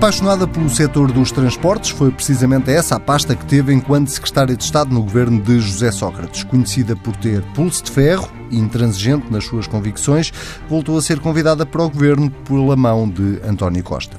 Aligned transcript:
Apaixonada 0.00 0.48
pelo 0.48 0.70
setor 0.70 1.12
dos 1.12 1.30
transportes, 1.30 1.90
foi 1.90 2.10
precisamente 2.10 2.70
essa 2.70 2.96
a 2.96 2.98
pasta 2.98 3.36
que 3.36 3.44
teve 3.44 3.74
enquanto 3.74 4.08
secretária 4.08 4.56
de 4.56 4.64
Estado 4.64 4.94
no 4.94 5.02
governo 5.02 5.38
de 5.42 5.60
José 5.60 5.92
Sócrates. 5.92 6.42
Conhecida 6.42 6.96
por 6.96 7.14
ter 7.16 7.42
pulso 7.52 7.84
de 7.84 7.90
ferro 7.90 8.32
e 8.50 8.56
intransigente 8.56 9.30
nas 9.30 9.44
suas 9.44 9.66
convicções, 9.66 10.32
voltou 10.70 10.96
a 10.96 11.02
ser 11.02 11.20
convidada 11.20 11.66
para 11.66 11.82
o 11.82 11.90
governo 11.90 12.30
pela 12.30 12.74
mão 12.76 13.06
de 13.06 13.40
António 13.46 13.84
Costa. 13.84 14.18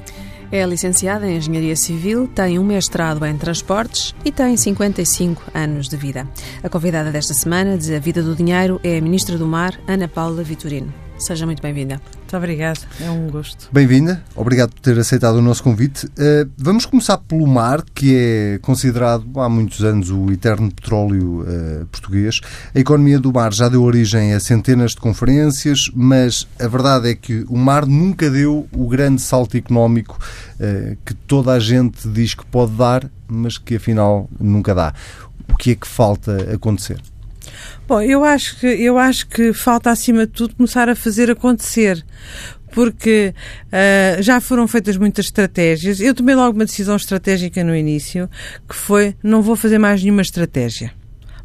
É 0.51 0.63
licenciada 0.67 1.27
em 1.27 1.37
Engenharia 1.37 1.75
Civil, 1.75 2.27
tem 2.27 2.59
um 2.59 2.63
mestrado 2.63 3.25
em 3.25 3.35
Transportes 3.35 4.13
e 4.23 4.31
tem 4.31 4.55
55 4.55 5.41
anos 5.51 5.89
de 5.89 5.97
vida. 5.97 6.27
A 6.63 6.69
convidada 6.69 7.09
desta 7.09 7.33
semana 7.33 7.75
de 7.75 7.95
A 7.95 7.99
Vida 7.99 8.21
do 8.21 8.35
Dinheiro 8.35 8.79
é 8.83 8.99
a 8.99 9.01
Ministra 9.01 9.35
do 9.35 9.47
Mar, 9.47 9.73
Ana 9.87 10.07
Paula 10.07 10.43
Vitorino. 10.43 10.93
Seja 11.17 11.47
muito 11.47 11.61
bem-vinda. 11.63 11.99
Muito 12.31 12.45
obrigada, 12.45 12.79
é 13.01 13.11
um 13.11 13.27
gosto. 13.29 13.67
Bem-vinda, 13.73 14.23
obrigado 14.37 14.69
por 14.69 14.79
ter 14.79 14.97
aceitado 14.97 15.35
o 15.35 15.41
nosso 15.41 15.61
convite. 15.61 16.05
Uh, 16.05 16.49
vamos 16.57 16.85
começar 16.85 17.17
pelo 17.17 17.45
mar, 17.45 17.83
que 17.93 18.15
é 18.15 18.59
considerado 18.61 19.25
há 19.37 19.49
muitos 19.49 19.83
anos 19.83 20.09
o 20.09 20.31
eterno 20.31 20.71
petróleo 20.71 21.41
uh, 21.41 21.85
português. 21.87 22.39
A 22.73 22.79
economia 22.79 23.19
do 23.19 23.33
mar 23.33 23.51
já 23.51 23.67
deu 23.67 23.83
origem 23.83 24.33
a 24.33 24.39
centenas 24.39 24.91
de 24.91 25.01
conferências, 25.01 25.91
mas 25.93 26.47
a 26.57 26.69
verdade 26.69 27.09
é 27.09 27.15
que 27.15 27.43
o 27.49 27.57
mar 27.57 27.85
nunca 27.85 28.29
deu 28.29 28.65
o 28.71 28.87
grande 28.87 29.21
salto 29.21 29.57
económico 29.57 30.17
uh, 30.55 30.95
que 31.05 31.13
toda 31.13 31.51
a 31.51 31.59
gente 31.59 32.07
diz 32.07 32.33
que 32.33 32.45
pode 32.45 32.71
dar, 32.71 33.11
mas 33.27 33.57
que 33.57 33.75
afinal 33.75 34.29
nunca 34.39 34.73
dá. 34.73 34.93
O 35.49 35.57
que 35.57 35.71
é 35.71 35.75
que 35.75 35.85
falta 35.85 36.53
acontecer? 36.53 37.01
Bom, 37.91 38.01
eu 38.01 38.23
acho 38.23 38.57
que 38.57 38.67
eu 38.67 38.97
acho 38.97 39.27
que 39.27 39.51
falta 39.51 39.91
acima 39.91 40.25
de 40.25 40.31
tudo 40.31 40.55
começar 40.55 40.87
a 40.87 40.95
fazer 40.95 41.29
acontecer 41.29 42.01
porque 42.71 43.35
uh, 43.67 44.23
já 44.23 44.39
foram 44.39 44.65
feitas 44.65 44.95
muitas 44.95 45.25
estratégias. 45.25 45.99
Eu 45.99 46.15
tomei 46.15 46.33
logo 46.33 46.57
uma 46.57 46.63
decisão 46.63 46.95
estratégica 46.95 47.65
no 47.65 47.75
início, 47.75 48.29
que 48.65 48.73
foi 48.73 49.13
não 49.21 49.41
vou 49.41 49.57
fazer 49.57 49.77
mais 49.77 50.01
nenhuma 50.01 50.21
estratégia. 50.21 50.93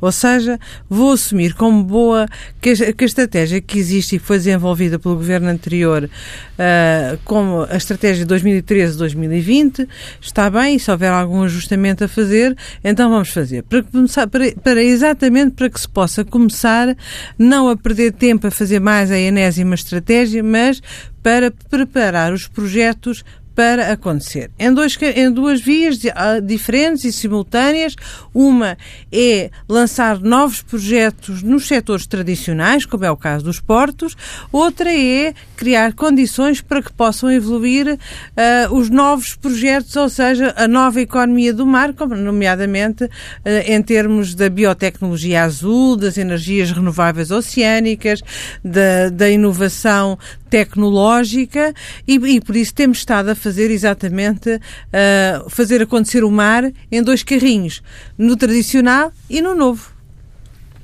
Ou 0.00 0.12
seja, 0.12 0.58
vou 0.88 1.12
assumir 1.12 1.54
como 1.54 1.82
boa 1.82 2.26
que 2.60 2.70
a, 2.70 3.04
estratégia 3.04 3.60
que 3.60 3.78
existe 3.78 4.16
e 4.16 4.18
que 4.18 4.24
foi 4.24 4.38
desenvolvida 4.38 4.98
pelo 4.98 5.16
governo 5.16 5.48
anterior, 5.48 6.04
uh, 6.04 7.18
como 7.24 7.66
a 7.68 7.76
estratégia 7.76 8.26
2013-2020, 8.26 9.88
está 10.20 10.50
bem 10.50 10.76
e 10.76 10.80
se 10.80 10.90
houver 10.90 11.10
algum 11.10 11.42
ajustamento 11.42 12.04
a 12.04 12.08
fazer, 12.08 12.56
então 12.82 13.10
vamos 13.10 13.30
fazer. 13.30 13.62
Para, 13.62 13.82
começar, 13.82 14.26
para, 14.26 14.52
para 14.52 14.82
exatamente 14.82 15.52
para 15.52 15.70
que 15.70 15.80
se 15.80 15.88
possa 15.88 16.24
começar 16.24 16.96
não 17.38 17.68
a 17.68 17.76
perder 17.76 18.12
tempo 18.12 18.46
a 18.46 18.50
fazer 18.50 18.80
mais 18.80 19.10
a 19.10 19.18
enésima 19.18 19.74
estratégia, 19.74 20.42
mas 20.42 20.80
para 21.22 21.50
preparar 21.50 22.32
os 22.32 22.46
projetos 22.46 23.24
para 23.56 23.90
acontecer. 23.90 24.50
Em, 24.58 24.72
dois, 24.72 24.98
em 25.00 25.32
duas 25.32 25.62
vias 25.62 25.98
ah, 26.14 26.38
diferentes 26.40 27.04
e 27.04 27.12
simultâneas. 27.12 27.96
Uma 28.34 28.76
é 29.10 29.50
lançar 29.66 30.20
novos 30.20 30.60
projetos 30.60 31.42
nos 31.42 31.66
setores 31.66 32.06
tradicionais, 32.06 32.84
como 32.84 33.06
é 33.06 33.10
o 33.10 33.16
caso 33.16 33.46
dos 33.46 33.58
portos. 33.58 34.14
Outra 34.52 34.94
é 34.94 35.32
criar 35.56 35.94
condições 35.94 36.60
para 36.60 36.82
que 36.82 36.92
possam 36.92 37.32
evoluir 37.32 37.94
uh, 37.94 38.74
os 38.74 38.90
novos 38.90 39.34
projetos, 39.34 39.96
ou 39.96 40.10
seja, 40.10 40.52
a 40.54 40.68
nova 40.68 41.00
economia 41.00 41.54
do 41.54 41.64
mar, 41.64 41.94
como 41.94 42.14
nomeadamente 42.14 43.04
uh, 43.04 43.10
em 43.66 43.80
termos 43.80 44.34
da 44.34 44.50
biotecnologia 44.50 45.44
azul, 45.44 45.96
das 45.96 46.18
energias 46.18 46.70
renováveis 46.70 47.30
oceânicas, 47.30 48.20
da, 48.62 49.08
da 49.08 49.30
inovação 49.30 50.18
tecnológica 50.56 51.74
e, 52.08 52.14
e, 52.14 52.40
por 52.40 52.56
isso 52.56 52.72
temos 52.72 52.98
estado 52.98 53.28
a 53.28 53.34
fazer 53.34 53.70
exatamente, 53.70 54.54
uh, 54.56 55.50
fazer 55.50 55.82
acontecer 55.82 56.24
o 56.24 56.30
mar 56.30 56.72
em 56.90 57.02
dois 57.02 57.22
carrinhos, 57.22 57.82
no 58.16 58.36
tradicional 58.36 59.12
e 59.28 59.42
no 59.42 59.54
novo. 59.54 59.95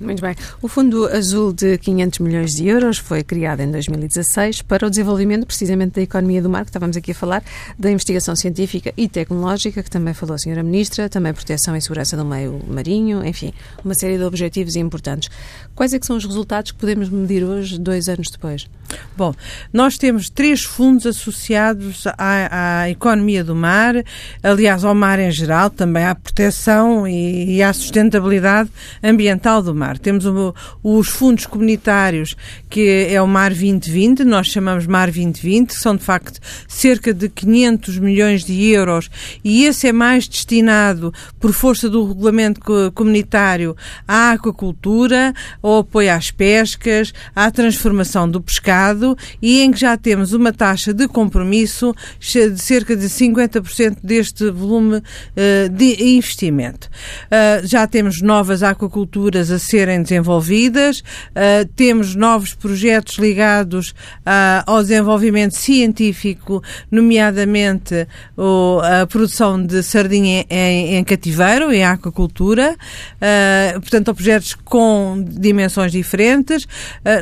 Muito 0.02 0.20
bem. 0.20 0.34
O 0.60 0.66
Fundo 0.66 1.06
Azul 1.06 1.52
de 1.52 1.78
500 1.78 2.18
milhões 2.18 2.54
de 2.56 2.66
euros 2.66 2.98
foi 2.98 3.22
criado 3.22 3.60
em 3.60 3.70
2016 3.70 4.60
para 4.62 4.88
o 4.88 4.90
desenvolvimento 4.90 5.46
precisamente 5.46 5.94
da 5.94 6.02
economia 6.02 6.42
do 6.42 6.50
mar, 6.50 6.64
que 6.64 6.70
estávamos 6.70 6.96
aqui 6.96 7.12
a 7.12 7.14
falar, 7.14 7.42
da 7.78 7.88
investigação 7.88 8.34
científica 8.34 8.92
e 8.96 9.08
tecnológica, 9.08 9.80
que 9.80 9.88
também 9.88 10.12
falou 10.12 10.34
a 10.34 10.38
Senhora 10.38 10.62
Ministra, 10.64 11.08
também 11.08 11.32
proteção 11.32 11.76
e 11.76 11.80
segurança 11.80 12.16
do 12.16 12.24
meio 12.24 12.60
marinho, 12.66 13.24
enfim, 13.24 13.54
uma 13.84 13.94
série 13.94 14.18
de 14.18 14.24
objetivos 14.24 14.74
importantes. 14.74 15.30
Quais 15.72 15.94
é 15.94 16.00
que 16.00 16.06
são 16.06 16.16
os 16.16 16.24
resultados 16.24 16.72
que 16.72 16.78
podemos 16.78 17.08
medir 17.08 17.44
hoje, 17.44 17.78
dois 17.78 18.08
anos 18.08 18.28
depois? 18.28 18.68
Bom, 19.16 19.32
nós 19.72 19.96
temos 19.96 20.28
três 20.28 20.64
fundos 20.64 21.06
associados 21.06 22.06
à, 22.18 22.82
à 22.82 22.90
economia 22.90 23.44
do 23.44 23.54
mar, 23.54 23.94
aliás, 24.42 24.84
ao 24.84 24.96
mar 24.96 25.20
em 25.20 25.30
geral, 25.30 25.70
também 25.70 26.04
à 26.04 26.14
proteção 26.14 27.06
e, 27.06 27.56
e 27.56 27.62
à 27.62 27.72
sustentabilidade 27.72 28.68
ambiental 29.02 29.62
do 29.62 29.72
mar 29.72 29.91
Temos 29.98 30.26
o, 30.26 30.54
os 30.82 31.08
fundos 31.08 31.46
comunitários, 31.46 32.36
que 32.68 33.08
é 33.10 33.20
o 33.20 33.26
Mar 33.26 33.50
2020, 33.50 34.24
nós 34.24 34.46
chamamos 34.46 34.86
Mar 34.86 35.06
2020, 35.06 35.68
que 35.68 35.74
são 35.74 35.96
de 35.96 36.02
facto 36.02 36.40
cerca 36.68 37.12
de 37.12 37.28
500 37.28 37.98
milhões 37.98 38.44
de 38.44 38.64
euros, 38.70 39.10
e 39.44 39.64
esse 39.64 39.88
é 39.88 39.92
mais 39.92 40.28
destinado, 40.28 41.12
por 41.40 41.52
força 41.52 41.88
do 41.88 42.06
regulamento 42.06 42.60
comunitário, 42.94 43.76
à 44.06 44.32
aquacultura, 44.32 45.34
ao 45.62 45.78
apoio 45.78 46.12
às 46.12 46.30
pescas, 46.30 47.12
à 47.34 47.50
transformação 47.50 48.28
do 48.28 48.40
pescado, 48.40 49.16
e 49.40 49.60
em 49.60 49.70
que 49.72 49.80
já 49.80 49.96
temos 49.96 50.32
uma 50.32 50.52
taxa 50.52 50.92
de 50.92 51.08
compromisso 51.08 51.94
de 52.20 52.58
cerca 52.58 52.96
de 52.96 53.06
50% 53.06 53.98
deste 54.02 54.50
volume 54.50 54.96
uh, 54.96 55.68
de 55.70 56.16
investimento. 56.16 56.88
Uh, 57.26 57.66
já 57.66 57.86
temos 57.86 58.20
novas 58.22 58.62
aquaculturas 58.62 59.50
a 59.50 59.58
ser 59.58 59.71
serem 59.72 60.02
desenvolvidas. 60.02 60.98
Uh, 61.30 61.66
temos 61.74 62.14
novos 62.14 62.52
projetos 62.52 63.16
ligados 63.16 63.90
uh, 63.90 64.62
ao 64.66 64.82
desenvolvimento 64.82 65.52
científico, 65.52 66.62
nomeadamente 66.90 68.06
o, 68.36 68.80
a 68.82 69.06
produção 69.06 69.64
de 69.64 69.82
sardinha 69.82 70.44
em, 70.50 70.96
em 70.96 71.04
cativeiro, 71.04 71.72
em 71.72 71.82
aquacultura. 71.82 72.76
Uh, 73.16 73.80
portanto, 73.80 74.14
projetos 74.14 74.54
com 74.54 75.24
dimensões 75.26 75.90
diferentes. 75.90 76.66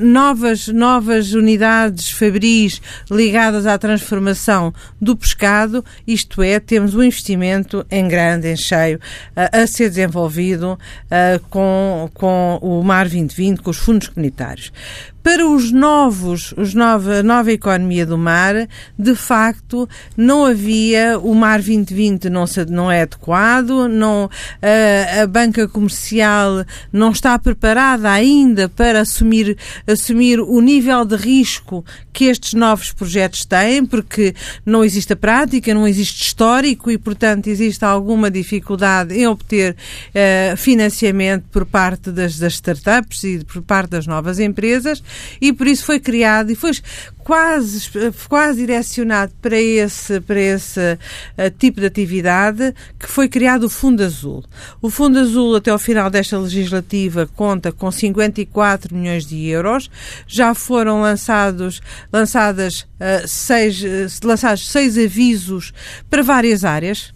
novas, 0.03 0.67
novas 0.67 1.33
unidades 1.33 2.11
fabris 2.11 2.83
ligadas 3.11 3.65
à 3.67 3.79
transformação 3.79 4.75
do 5.01 5.17
pescado, 5.17 5.85
isto 6.07 6.43
é, 6.43 6.59
temos 6.59 6.95
um 6.95 7.03
investimento 7.03 7.87
em 7.91 8.09
grande, 8.09 8.49
em 8.49 8.57
cheio, 8.57 8.99
a 9.37 9.67
ser 9.67 9.89
desenvolvido 9.89 10.79
com, 11.51 12.11
com 12.15 12.40
o 12.61 12.83
Mar 12.83 13.07
2020, 13.07 13.61
com 13.63 13.71
os 13.71 13.79
fundos 13.79 14.09
comunitários. 14.09 14.73
Para 15.23 15.47
os 15.47 15.71
novos, 15.71 16.55
os 16.57 16.73
nova, 16.73 17.23
nova 17.23 17.53
economia 17.53 18.07
do 18.07 18.17
mar, 18.17 18.67
de 18.99 19.15
facto, 19.15 19.87
não 20.17 20.47
havia, 20.47 21.19
o 21.19 21.35
Mar 21.35 21.59
2020 21.59 22.31
não, 22.31 22.47
se, 22.47 22.65
não 22.65 22.91
é 22.91 23.03
adequado, 23.03 23.87
não, 23.87 24.31
a, 24.63 25.23
a 25.23 25.27
banca 25.27 25.69
comercial 25.69 26.65
não 26.91 27.11
está 27.11 27.39
preparada 27.39 28.11
ainda 28.11 28.69
para 28.71 29.01
assumir, 29.03 29.59
assumir 29.87 30.41
o 30.41 30.61
nível 30.61 31.05
de 31.05 31.17
risco 31.17 31.85
que 32.13 32.25
estes 32.25 32.55
novos 32.55 32.93
projetos 32.93 33.45
têm, 33.45 33.85
porque 33.85 34.35
não 34.65 34.83
existe 34.83 35.13
a 35.13 35.17
prática, 35.17 35.75
não 35.75 35.87
existe 35.87 36.23
histórico 36.23 36.91
e, 36.91 36.97
portanto, 36.97 37.49
existe 37.49 37.85
alguma 37.85 38.31
dificuldade 38.31 39.15
em 39.15 39.27
obter 39.27 39.75
uh, 39.75 40.57
financiamento 40.57 41.45
por 41.51 41.67
parte 41.67 42.11
das, 42.11 42.39
das 42.39 42.55
startups 42.55 43.23
e 43.25 43.45
por 43.45 43.61
parte 43.63 43.91
das 43.91 44.07
novas 44.07 44.41
empresas 44.41 45.03
e 45.41 45.53
por 45.53 45.67
isso 45.67 45.85
foi 45.85 46.01
criado 46.01 46.51
e 46.51 46.55
foi 46.55 46.73
quase, 47.19 47.89
quase 48.29 48.61
direcionado 48.61 49.33
para 49.41 49.59
esse, 49.59 50.21
para 50.21 50.41
esse 50.41 50.81
uh, 50.81 51.51
tipo 51.59 51.81
de 51.81 51.87
atividade 51.87 52.75
que 52.99 53.07
foi 53.07 53.29
criado 53.29 53.65
o 53.65 53.71
Fundo 53.71 54.03
Azul. 54.03 54.45
O 54.83 54.91
Fundo 54.91 55.19
Azul, 55.19 55.55
até 55.57 55.71
ao 55.71 55.79
final 55.79 56.11
desta 56.11 56.39
legislativa, 56.39 57.29
conta 57.37 57.71
com 57.71 57.91
54 57.91 58.95
milhões 58.95 59.27
de 59.27 59.47
euros. 59.47 59.91
Já 60.27 60.55
foram 60.55 61.01
lançados, 61.03 61.81
lançadas, 62.13 62.81
uh, 62.81 63.27
seis, 63.27 63.81
uh, 63.83 64.27
lançados 64.27 64.69
seis 64.69 64.99
avisos 64.99 65.73
para 66.09 66.23
várias 66.23 66.65
áreas 66.65 67.13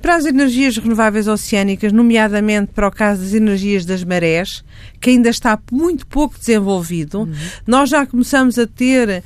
para 0.00 0.16
as 0.16 0.24
energias 0.24 0.76
renováveis 0.76 1.28
oceânicas, 1.28 1.92
nomeadamente 1.92 2.72
para 2.74 2.88
o 2.88 2.90
caso 2.90 3.22
das 3.22 3.34
energias 3.34 3.84
das 3.84 4.02
marés, 4.02 4.64
que 5.00 5.10
ainda 5.10 5.28
está 5.30 5.58
muito 5.70 6.06
pouco 6.06 6.38
desenvolvido. 6.38 7.20
Uhum. 7.20 7.34
Nós 7.66 7.90
já 7.90 8.06
começamos 8.06 8.58
a 8.58 8.66
ter 8.66 9.18
uh, 9.18 9.22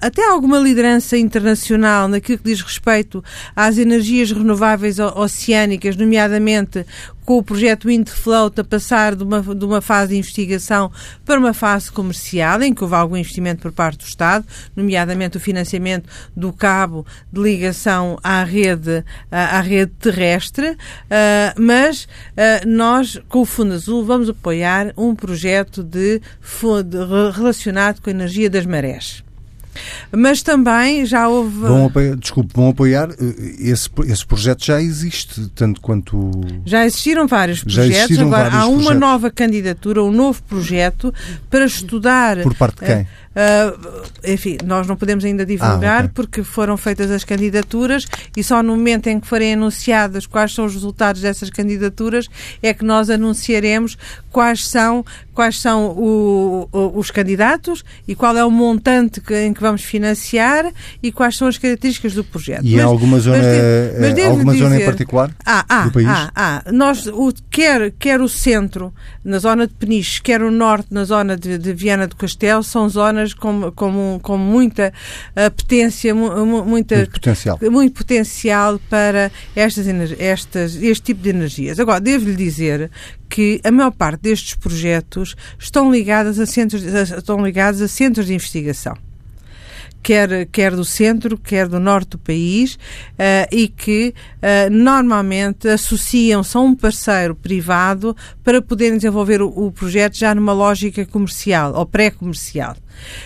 até 0.00 0.28
alguma 0.28 0.58
liderança 0.58 1.16
internacional 1.16 2.08
naquilo 2.08 2.38
que 2.38 2.44
diz 2.44 2.60
respeito 2.60 3.22
às 3.54 3.78
energias 3.78 4.32
renováveis 4.32 4.98
oceânicas, 4.98 5.96
nomeadamente 5.96 6.84
com 7.24 7.38
o 7.38 7.42
projeto 7.42 7.86
Windfloat 7.86 8.60
a 8.60 8.64
passar 8.64 9.14
de 9.14 9.22
uma, 9.22 9.40
de 9.40 9.64
uma 9.64 9.80
fase 9.80 10.12
de 10.12 10.18
investigação 10.18 10.90
para 11.24 11.38
uma 11.38 11.54
fase 11.54 11.90
comercial, 11.90 12.60
em 12.62 12.74
que 12.74 12.82
houve 12.82 12.96
algum 12.96 13.16
investimento 13.16 13.62
por 13.62 13.72
parte 13.72 13.98
do 13.98 14.08
Estado, 14.08 14.44
nomeadamente 14.74 15.36
o 15.36 15.40
financiamento 15.40 16.08
do 16.36 16.52
cabo 16.52 17.06
de 17.32 17.40
ligação 17.40 18.18
à 18.22 18.42
rede, 18.42 19.04
à, 19.30 19.58
à 19.58 19.60
rede 19.60 19.92
terrestre, 20.00 20.11
uh, 20.12 21.60
mas 21.60 22.04
uh, 22.04 22.66
nós, 22.66 23.20
com 23.28 23.40
o 23.40 23.44
Fundo 23.44 23.74
Azul, 23.74 24.04
vamos 24.04 24.28
apoiar 24.28 24.92
um 24.96 25.14
projeto 25.14 25.82
de, 25.82 26.20
de 26.20 27.32
relacionado 27.34 28.00
com 28.00 28.10
a 28.10 28.12
energia 28.12 28.48
das 28.48 28.66
marés. 28.66 29.24
Mas 30.10 30.42
também 30.42 31.06
já 31.06 31.28
houve. 31.28 31.60
Vão 31.60 31.86
apoiar, 31.86 32.16
desculpe, 32.16 32.52
vão 32.54 32.68
apoiar. 32.68 33.10
Eh, 33.10 33.70
esse, 33.70 33.88
esse 34.06 34.26
projeto 34.26 34.64
já 34.64 34.80
existe, 34.80 35.48
tanto 35.54 35.80
quanto. 35.80 36.30
Já 36.64 36.84
existiram 36.84 37.26
vários 37.26 37.62
projetos. 37.62 37.90
Existiram 37.90 38.26
Agora 38.26 38.50
vários 38.50 38.62
há 38.62 38.66
uma 38.66 38.76
projetos. 38.76 39.00
nova 39.00 39.30
candidatura, 39.30 40.02
um 40.02 40.12
novo 40.12 40.42
projeto 40.42 41.12
para 41.48 41.64
estudar. 41.64 42.42
Por 42.42 42.54
parte 42.54 42.80
de 42.80 42.86
quem? 42.86 43.06
Uh, 43.32 44.02
enfim, 44.24 44.58
nós 44.62 44.86
não 44.86 44.94
podemos 44.94 45.24
ainda 45.24 45.46
divulgar 45.46 46.02
ah, 46.02 46.04
okay. 46.04 46.10
porque 46.14 46.42
foram 46.42 46.76
feitas 46.76 47.10
as 47.10 47.24
candidaturas 47.24 48.06
e 48.36 48.44
só 48.44 48.62
no 48.62 48.76
momento 48.76 49.06
em 49.06 49.18
que 49.18 49.26
forem 49.26 49.54
anunciadas 49.54 50.26
quais 50.26 50.54
são 50.54 50.66
os 50.66 50.74
resultados 50.74 51.22
dessas 51.22 51.48
candidaturas 51.48 52.28
é 52.62 52.74
que 52.74 52.84
nós 52.84 53.08
anunciaremos 53.08 53.96
quais 54.30 54.66
são, 54.66 55.02
quais 55.32 55.58
são 55.58 55.86
o, 55.92 56.68
o, 56.70 56.98
os 56.98 57.10
candidatos 57.10 57.82
e 58.06 58.14
qual 58.14 58.36
é 58.36 58.44
o 58.44 58.50
montante 58.50 59.20
que, 59.20 59.34
em 59.34 59.54
que 59.54 59.60
vamos 59.60 59.82
financiar 59.82 60.70
e 61.02 61.10
quais 61.10 61.36
são 61.36 61.48
as 61.48 61.56
características 61.56 62.12
do 62.12 62.24
projeto. 62.24 62.66
E 62.66 62.76
mas, 62.76 62.84
alguma 62.84 63.18
zona, 63.18 63.38
mas, 63.38 64.14
mas 64.14 64.26
alguma 64.26 64.52
dizer, 64.52 64.64
zona 64.64 64.80
em 64.80 64.84
particular 64.84 65.30
ah, 65.46 65.64
ah, 65.68 65.84
do 65.84 65.92
país? 65.92 66.06
Ah, 66.08 66.30
ah, 66.34 66.62
nós, 66.70 67.06
o, 67.06 67.32
quer, 67.50 67.92
quer 67.92 68.20
o 68.20 68.28
centro, 68.28 68.92
na 69.24 69.38
zona 69.38 69.66
de 69.66 69.72
Peniche, 69.72 70.20
quer 70.20 70.42
o 70.42 70.50
norte, 70.50 70.88
na 70.90 71.04
zona 71.04 71.36
de, 71.36 71.56
de 71.56 71.72
Viana 71.72 72.06
do 72.06 72.16
Castelo, 72.16 72.62
são 72.62 72.88
zonas 72.88 73.21
zonas 73.22 73.34
com, 73.34 73.72
com, 73.72 74.18
com 74.22 74.36
muita 74.36 74.92
potência, 75.56 76.14
muita, 76.14 76.64
muito 76.64 77.10
potencial, 77.10 77.58
muito 77.70 77.94
potencial 77.94 78.80
para 78.90 79.30
estas, 79.54 79.86
estas, 80.18 80.76
este 80.76 81.02
tipo 81.02 81.22
de 81.22 81.30
energias. 81.30 81.78
Agora, 81.78 82.00
devo-lhe 82.00 82.36
dizer 82.36 82.90
que 83.28 83.60
a 83.64 83.70
maior 83.70 83.92
parte 83.92 84.22
destes 84.22 84.54
projetos 84.54 85.34
estão 85.58 85.90
ligados 85.90 86.38
a 86.38 86.46
centros, 86.46 86.82
estão 86.82 87.44
ligados 87.44 87.80
a 87.80 87.88
centros 87.88 88.26
de 88.26 88.34
investigação 88.34 88.96
quer, 90.02 90.46
quer 90.46 90.74
do 90.74 90.84
centro, 90.84 91.38
quer 91.38 91.68
do 91.68 91.78
norte 91.78 92.10
do 92.10 92.18
país, 92.18 92.74
uh, 92.74 93.46
e 93.50 93.68
que 93.68 94.12
uh, 94.38 94.70
normalmente 94.70 95.68
associam-se 95.68 96.56
a 96.56 96.60
um 96.60 96.74
parceiro 96.74 97.34
privado 97.34 98.16
para 98.42 98.60
poderem 98.60 98.96
desenvolver 98.96 99.40
o, 99.40 99.48
o 99.48 99.70
projeto 99.70 100.18
já 100.18 100.34
numa 100.34 100.52
lógica 100.52 101.06
comercial 101.06 101.72
ou 101.74 101.86
pré-comercial. 101.86 102.76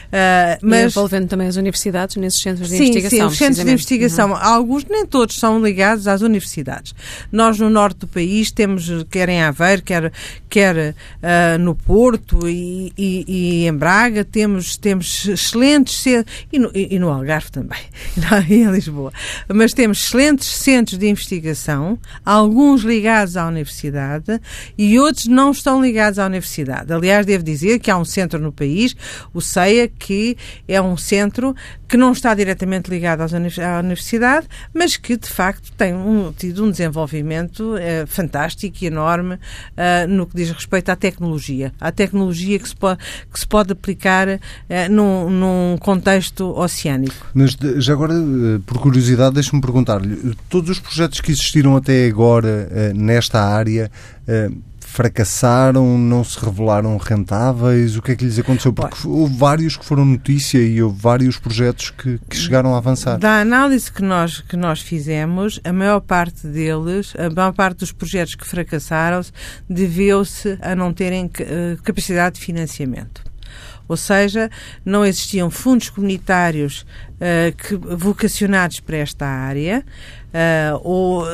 Uh, 0.07 0.59
mas... 0.63 0.81
E 0.81 0.87
envolvendo 0.87 1.29
também 1.29 1.49
as 1.49 1.57
universidades 1.57 2.17
nesses 2.17 2.41
centros 2.41 2.69
de 2.69 2.77
sim, 2.77 2.85
investigação. 2.85 3.19
Sim, 3.19 3.33
os 3.33 3.39
centros 3.39 3.65
de 3.65 3.73
investigação, 3.73 4.31
uhum. 4.31 4.37
alguns, 4.37 4.85
nem 4.85 5.07
todos, 5.07 5.39
são 5.39 5.63
ligados 5.63 6.07
às 6.07 6.23
universidades. 6.23 6.95
Nós, 7.31 7.59
no 7.59 7.69
norte 7.69 8.01
do 8.01 8.07
país, 8.07 8.51
temos, 8.51 8.91
quer 9.11 9.29
em 9.29 9.43
Aveiro, 9.43 9.83
quer, 9.83 10.13
quer 10.49 10.77
uh, 10.77 11.59
no 11.59 11.75
Porto 11.75 12.49
e, 12.49 12.93
e, 12.97 13.25
e, 13.27 13.67
em 13.67 13.75
Braga, 13.75 14.25
temos, 14.25 14.77
temos 14.77 15.27
excelentes 15.27 16.05
e 16.53 16.59
no, 16.59 16.71
e 16.75 16.99
no 16.99 17.09
Algarve 17.09 17.51
também, 17.51 17.79
e 18.49 18.55
em 18.55 18.71
Lisboa. 18.71 19.13
Mas 19.49 19.73
temos 19.73 20.05
excelentes 20.05 20.49
centros 20.49 20.99
de 20.99 21.09
investigação, 21.09 21.99
alguns 22.25 22.83
ligados 22.83 23.37
à 23.37 23.47
universidade 23.47 24.41
e 24.77 24.99
outros 24.99 25.27
não 25.27 25.51
estão 25.51 25.83
ligados 25.83 26.19
à 26.19 26.27
universidade. 26.27 26.93
Aliás, 26.93 27.27
devo 27.27 27.45
dizer 27.45 27.79
que 27.79 27.91
há 27.91 27.97
um 27.97 28.05
centro 28.05 28.39
no 28.39 28.53
país, 28.53 28.97
o 29.33 29.41
CEIA, 29.57 29.89
que 29.89 30.37
é 30.69 30.81
um 30.81 30.97
centro 30.97 31.55
que 31.89 31.97
não 31.97 32.13
está 32.13 32.35
diretamente 32.35 32.91
ligado 32.91 33.23
à 33.23 33.79
universidade, 33.81 34.47
mas 34.75 34.97
que 34.97 35.17
de 35.17 35.29
facto 35.29 35.73
tem 35.77 35.95
um, 35.95 36.33
tido 36.33 36.65
um 36.65 36.71
desenvolvimento 36.71 37.77
é, 37.77 38.05
fantástico 38.07 38.77
e 38.83 38.87
enorme 38.87 39.35
uh, 39.35 40.09
no 40.09 40.27
que 40.27 40.37
diz 40.37 40.51
respeito 40.51 40.91
à 40.91 40.97
tecnologia. 40.97 41.73
À 41.81 41.93
tecnologia 41.93 42.59
que 42.59 42.69
se 42.69 42.77
pode, 42.77 43.01
que 43.33 43.39
se 43.39 43.47
pode 43.47 43.73
aplicar 43.73 44.29
uh, 44.29 44.39
num, 44.91 45.31
num 45.31 45.77
contexto 45.79 46.53
oceânico. 46.59 47.27
Mas 47.33 47.57
já 47.79 47.93
agora, 47.93 48.15
por 48.67 48.79
curiosidade, 48.79 49.35
deixe-me 49.35 49.61
perguntar-lhe: 49.61 50.35
todos 50.51 50.71
os 50.71 50.79
projetos 50.81 51.21
que 51.21 51.31
existiram 51.31 51.77
até 51.77 52.07
agora 52.07 52.69
nesta 52.95 53.41
área 53.41 53.91
fracassaram, 54.97 55.99
não 55.99 56.25
se 56.25 56.43
revelaram 56.43 56.97
rentáveis? 56.97 57.99
O 57.99 58.03
que 58.03 58.13
é 58.13 58.17
que 58.17 58.25
lhes 58.25 58.39
aconteceu? 58.39 58.73
Porque 58.73 59.07
houve 59.07 59.37
vários 59.37 59.77
que 59.77 59.85
foram 59.85 60.07
notícia 60.07 60.59
e 60.59 60.83
houve 60.83 60.99
vários 60.99 61.39
projetos 61.39 61.91
que, 61.91 62.19
que 62.31 62.35
chegaram 62.35 62.75
a 62.75 62.79
avançar. 62.79 63.19
Da 63.19 63.41
análise 63.41 63.93
que 63.93 64.03
nós, 64.03 64.41
que 64.41 64.57
nós 64.57 64.81
fizemos, 64.81 65.61
a 65.63 65.71
maior 65.71 66.01
parte 66.01 66.47
deles, 66.47 67.13
a 67.19 67.29
maior 67.29 67.53
parte 67.53 67.81
dos 67.81 67.93
projetos 67.93 68.35
que 68.37 68.47
fracassaram, 68.47 69.21
deveu-se 69.69 70.57
a 70.63 70.75
não 70.75 70.95
terem 70.95 71.31
eh, 71.41 71.77
capacidade 71.85 72.37
de 72.37 72.41
financiamento. 72.41 73.23
Ou 73.89 73.99
seja, 73.99 74.51
não 74.83 75.05
existiam 75.05 75.51
fundos 75.51 75.91
comunitários 75.91 76.85
uh, 77.21 77.55
que, 77.57 77.77
vocacionados 77.77 78.81
para 78.81 78.97
esta 78.97 79.25
área, 79.27 79.85
uh, 80.35 80.81
ou 80.83 81.25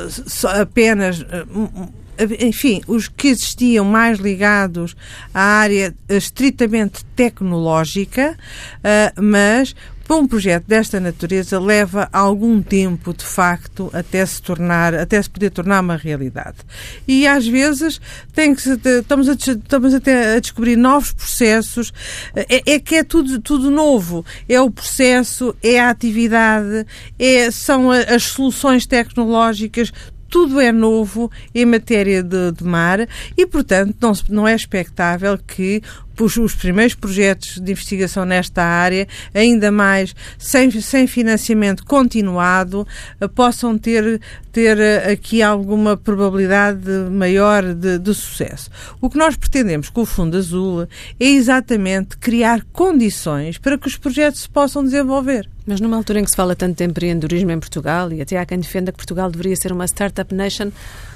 apenas 0.60 1.20
uh, 1.20 1.92
enfim, 2.40 2.80
os 2.86 3.08
que 3.08 3.28
existiam 3.28 3.84
mais 3.84 4.18
ligados 4.18 4.96
à 5.32 5.40
área 5.40 5.94
estritamente 6.08 7.04
tecnológica, 7.16 8.36
uh, 8.78 9.22
mas 9.22 9.74
para 10.12 10.16
um 10.16 10.26
projeto 10.26 10.64
desta 10.66 11.00
natureza 11.00 11.58
leva 11.58 12.08
algum 12.12 12.60
tempo, 12.60 13.14
de 13.14 13.24
facto, 13.24 13.88
até 13.94 14.24
se 14.26 14.42
tornar, 14.42 14.94
até 14.94 15.22
se 15.22 15.30
poder 15.30 15.50
tornar 15.50 15.80
uma 15.80 15.96
realidade. 15.96 16.58
E 17.06 17.26
às 17.26 17.46
vezes 17.46 18.00
tem 18.34 18.54
que 18.54 18.62
estamos 18.68 19.28
a, 19.28 19.32
estamos 19.32 19.94
até 19.94 20.34
a 20.34 20.40
descobrir 20.40 20.76
novos 20.76 21.12
processos. 21.12 21.92
É, 22.34 22.74
é, 22.74 22.78
que 22.78 22.96
é 22.96 23.04
tudo, 23.04 23.40
tudo 23.40 23.70
novo. 23.70 24.24
É 24.48 24.60
o 24.60 24.70
processo, 24.70 25.56
é 25.62 25.80
a 25.80 25.88
atividade, 25.88 26.86
é, 27.18 27.50
são 27.50 27.90
as 27.90 28.24
soluções 28.24 28.86
tecnológicas, 28.86 29.92
tudo 30.32 30.58
é 30.58 30.72
novo 30.72 31.30
em 31.54 31.66
matéria 31.66 32.22
de, 32.22 32.52
de 32.52 32.64
mar 32.64 33.06
e, 33.36 33.46
portanto, 33.46 33.94
não, 34.00 34.12
não 34.30 34.48
é 34.48 34.54
expectável 34.54 35.36
que 35.36 35.82
os, 36.20 36.36
os, 36.36 36.54
primeiros 36.54 36.94
projetos 36.94 37.58
de 37.58 37.72
investigação 37.72 38.24
nesta 38.24 38.62
área, 38.62 39.06
ainda 39.34 39.70
mais 39.70 40.14
sem, 40.38 40.70
sem 40.70 41.06
financiamento 41.06 41.84
continuado, 41.84 42.86
uh, 43.20 43.28
possam 43.28 43.78
ter, 43.78 44.20
ter 44.50 44.76
uh, 44.76 45.12
aqui 45.12 45.42
alguma 45.42 45.96
probabilidade 45.96 46.88
maior 47.10 47.74
de, 47.74 47.98
de, 47.98 48.14
sucesso. 48.14 48.70
O 49.00 49.08
que 49.08 49.18
nós 49.18 49.36
pretendemos 49.36 49.88
com 49.88 50.02
o 50.02 50.06
Fundo 50.06 50.36
Azul 50.36 50.88
é 51.18 51.24
exatamente 51.24 52.16
criar 52.18 52.62
condições 52.72 53.58
para 53.58 53.78
que 53.78 53.88
os 53.88 53.96
projetos 53.96 54.42
se 54.42 54.48
possam 54.48 54.84
desenvolver. 54.84 55.48
Mas 55.66 55.80
numa 55.80 55.96
altura 55.96 56.20
em 56.20 56.24
que 56.24 56.30
se 56.30 56.36
fala 56.36 56.56
tanto 56.56 56.78
de 56.78 56.84
empreendedorismo 56.84 57.52
em 57.52 57.60
Portugal 57.60 58.12
e 58.12 58.20
até 58.20 58.36
há 58.36 58.44
quem 58.44 58.58
defenda 58.58 58.90
que 58.90 58.98
Portugal 58.98 59.30
deveria 59.30 59.54
ser 59.54 59.72
uma 59.72 59.86
startup 59.86 60.34
nation, 60.34 60.72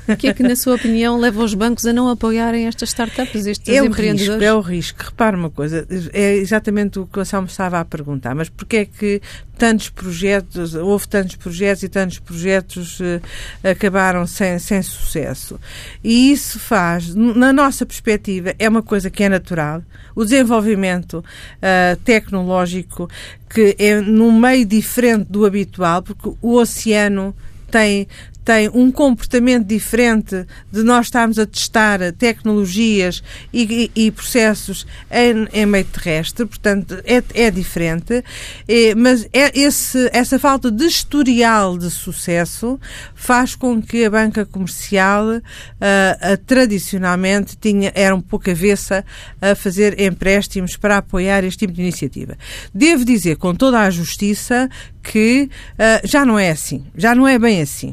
o 0.08 0.16
que 0.16 0.28
é 0.28 0.34
que, 0.34 0.42
na 0.42 0.56
sua 0.56 0.76
opinião, 0.76 1.18
leva 1.18 1.42
os 1.42 1.54
bancos 1.54 1.84
a 1.86 1.92
não 1.92 2.08
apoiarem 2.08 2.66
estas 2.66 2.90
startups, 2.90 3.46
estes 3.46 3.74
é 3.74 3.78
empreendedores? 3.78 4.40
Risco, 4.40 4.44
é 4.44 4.54
o 4.54 4.60
risco. 4.60 5.02
Repare 5.04 5.36
uma 5.36 5.50
coisa, 5.50 5.86
é 6.12 6.34
exatamente 6.34 6.98
o 6.98 7.06
que 7.06 7.18
o 7.18 7.22
Anselmo 7.22 7.46
estava 7.46 7.80
a 7.80 7.84
perguntar, 7.84 8.34
mas 8.34 8.48
porquê 8.48 8.76
é 8.78 8.84
que 8.84 9.20
tantos 9.58 9.88
projetos, 9.88 10.74
houve 10.74 11.08
tantos 11.08 11.36
projetos 11.36 11.82
e 11.82 11.88
tantos 11.88 12.18
projetos 12.18 13.00
uh, 13.00 13.20
acabaram 13.64 14.26
sem, 14.26 14.58
sem 14.58 14.82
sucesso? 14.82 15.58
E 16.04 16.30
isso 16.30 16.58
faz, 16.58 17.14
na 17.14 17.52
nossa 17.52 17.86
perspectiva, 17.86 18.54
é 18.58 18.68
uma 18.68 18.82
coisa 18.82 19.10
que 19.10 19.24
é 19.24 19.28
natural. 19.28 19.82
O 20.14 20.24
desenvolvimento 20.24 21.18
uh, 21.18 21.96
tecnológico 22.04 23.08
que 23.48 23.74
é 23.78 24.00
num 24.00 24.38
meio 24.38 24.66
diferente 24.66 25.30
do 25.30 25.46
habitual, 25.46 26.02
porque 26.02 26.30
o 26.42 26.54
oceano 26.56 27.34
tem 27.70 28.06
tem 28.46 28.70
um 28.72 28.92
comportamento 28.92 29.66
diferente 29.66 30.46
de 30.70 30.84
nós 30.84 31.06
estarmos 31.06 31.36
a 31.36 31.44
testar 31.44 31.98
tecnologias 32.12 33.20
e, 33.52 33.90
e, 33.96 34.06
e 34.06 34.10
processos 34.12 34.86
em, 35.10 35.48
em, 35.52 35.66
meio 35.66 35.84
terrestre, 35.84 36.46
portanto 36.46 36.96
é, 37.04 37.20
é 37.34 37.50
diferente, 37.50 38.22
é, 38.68 38.94
mas 38.94 39.28
é 39.32 39.50
esse, 39.52 40.08
essa 40.12 40.38
falta 40.38 40.70
de 40.70 40.84
historial 40.84 41.76
de 41.76 41.90
sucesso 41.90 42.78
faz 43.16 43.56
com 43.56 43.82
que 43.82 44.04
a 44.04 44.10
banca 44.10 44.46
comercial 44.46 45.26
uh, 45.26 45.40
uh, 45.40 46.36
tradicionalmente 46.46 47.56
tinha, 47.56 47.90
era 47.96 48.14
um 48.14 48.20
pouco 48.20 48.48
avessa 48.48 49.04
a 49.40 49.56
fazer 49.56 50.00
empréstimos 50.00 50.76
para 50.76 50.98
apoiar 50.98 51.42
este 51.42 51.66
tipo 51.66 51.72
de 51.72 51.82
iniciativa. 51.82 52.38
Devo 52.72 53.04
dizer 53.04 53.38
com 53.38 53.52
toda 53.56 53.80
a 53.80 53.90
justiça 53.90 54.70
que 55.02 55.50
uh, 55.72 56.06
já 56.06 56.24
não 56.24 56.38
é 56.38 56.50
assim, 56.50 56.84
já 56.96 57.12
não 57.12 57.26
é 57.26 57.40
bem 57.40 57.60
assim 57.60 57.92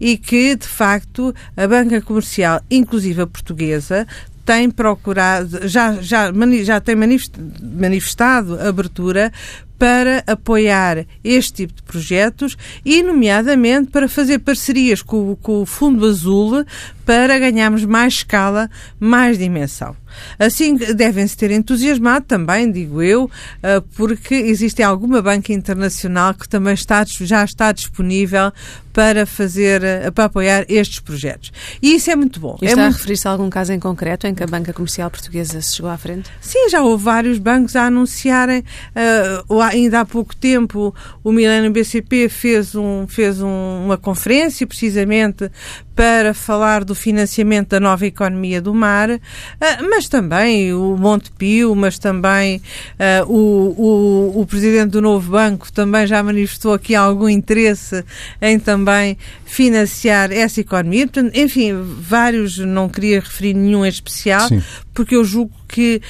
e 0.00 0.16
que, 0.16 0.56
de 0.56 0.66
facto, 0.66 1.34
a 1.56 1.66
banca 1.66 2.00
comercial, 2.00 2.60
inclusive 2.70 3.22
a 3.22 3.26
portuguesa, 3.26 4.06
tem 4.44 4.70
procurado, 4.70 5.66
já, 5.66 5.94
já, 6.02 6.30
já 6.62 6.80
tem 6.80 6.94
manifestado 6.94 8.60
abertura 8.60 9.32
para 9.78 10.22
apoiar 10.26 11.04
este 11.22 11.66
tipo 11.66 11.74
de 11.74 11.82
projetos 11.82 12.56
e, 12.84 13.02
nomeadamente, 13.02 13.90
para 13.90 14.08
fazer 14.08 14.38
parcerias 14.38 15.02
com, 15.02 15.36
com 15.36 15.62
o 15.62 15.66
Fundo 15.66 16.06
Azul 16.06 16.64
para 17.04 17.38
ganharmos 17.38 17.84
mais 17.84 18.14
escala, 18.14 18.70
mais 18.98 19.38
dimensão. 19.38 19.96
Assim, 20.38 20.76
devem-se 20.76 21.36
ter 21.36 21.50
entusiasmado 21.50 22.24
também, 22.24 22.70
digo 22.70 23.02
eu, 23.02 23.30
eh, 23.62 23.82
porque 23.96 24.34
existe 24.34 24.82
alguma 24.82 25.20
banca 25.20 25.52
internacional 25.52 26.34
que 26.34 26.48
também 26.48 26.74
está, 26.74 27.04
já 27.04 27.44
está 27.44 27.72
disponível 27.72 28.52
para 28.92 29.26
fazer, 29.26 29.82
eh, 29.82 30.10
para 30.12 30.26
apoiar 30.26 30.64
estes 30.68 31.00
projetos. 31.00 31.52
E 31.82 31.96
isso 31.96 32.10
é 32.10 32.16
muito 32.16 32.38
bom. 32.38 32.56
E 32.62 32.66
é 32.66 32.68
está 32.68 32.82
muito... 32.82 32.94
a 32.94 32.96
referir-se 32.96 33.26
a 33.26 33.32
algum 33.32 33.50
caso 33.50 33.72
em 33.72 33.80
concreto 33.80 34.26
em 34.26 34.34
que 34.34 34.42
a 34.42 34.46
banca 34.46 34.72
comercial 34.72 35.10
portuguesa 35.10 35.60
se 35.60 35.76
chegou 35.76 35.90
à 35.90 35.98
frente? 35.98 36.30
Sim, 36.40 36.68
já 36.68 36.80
houve 36.82 37.02
vários 37.02 37.38
bancos 37.38 37.74
a 37.74 37.86
anunciarem, 37.86 38.60
uh, 38.60 39.60
ainda 39.62 40.00
há 40.00 40.04
pouco 40.04 40.34
tempo 40.36 40.94
o 41.24 41.32
Milênio 41.32 41.72
BCP 41.72 42.28
fez, 42.28 42.76
um, 42.76 43.06
fez 43.08 43.42
um, 43.42 43.84
uma 43.84 43.98
conferência 43.98 44.64
precisamente 44.64 45.50
para 45.94 46.34
falar 46.34 46.84
do 46.84 46.94
financiamento 46.94 47.70
da 47.70 47.80
nova 47.80 48.04
economia 48.06 48.60
do 48.60 48.74
mar, 48.74 49.10
uh, 49.10 49.20
mas 49.88 50.08
também 50.08 50.72
o 50.72 50.96
Montepio, 50.96 51.74
mas 51.74 51.98
também 51.98 52.60
uh, 52.98 53.32
o, 53.32 54.34
o, 54.36 54.40
o 54.40 54.46
Presidente 54.46 54.90
do 54.90 55.00
Novo 55.00 55.30
Banco 55.30 55.72
também 55.72 56.06
já 56.06 56.22
manifestou 56.22 56.72
aqui 56.72 56.94
algum 56.94 57.28
interesse 57.28 58.04
em 58.42 58.58
também 58.58 59.16
financiar 59.44 60.32
essa 60.32 60.60
economia. 60.60 61.06
Portanto, 61.06 61.36
enfim, 61.36 61.72
vários, 62.00 62.58
não 62.58 62.88
queria 62.88 63.20
referir 63.20 63.54
nenhum 63.54 63.84
em 63.84 63.88
especial, 63.88 64.48
Sim. 64.48 64.62
porque 64.92 65.14
eu 65.14 65.24
julgo 65.24 65.52
que 65.68 66.00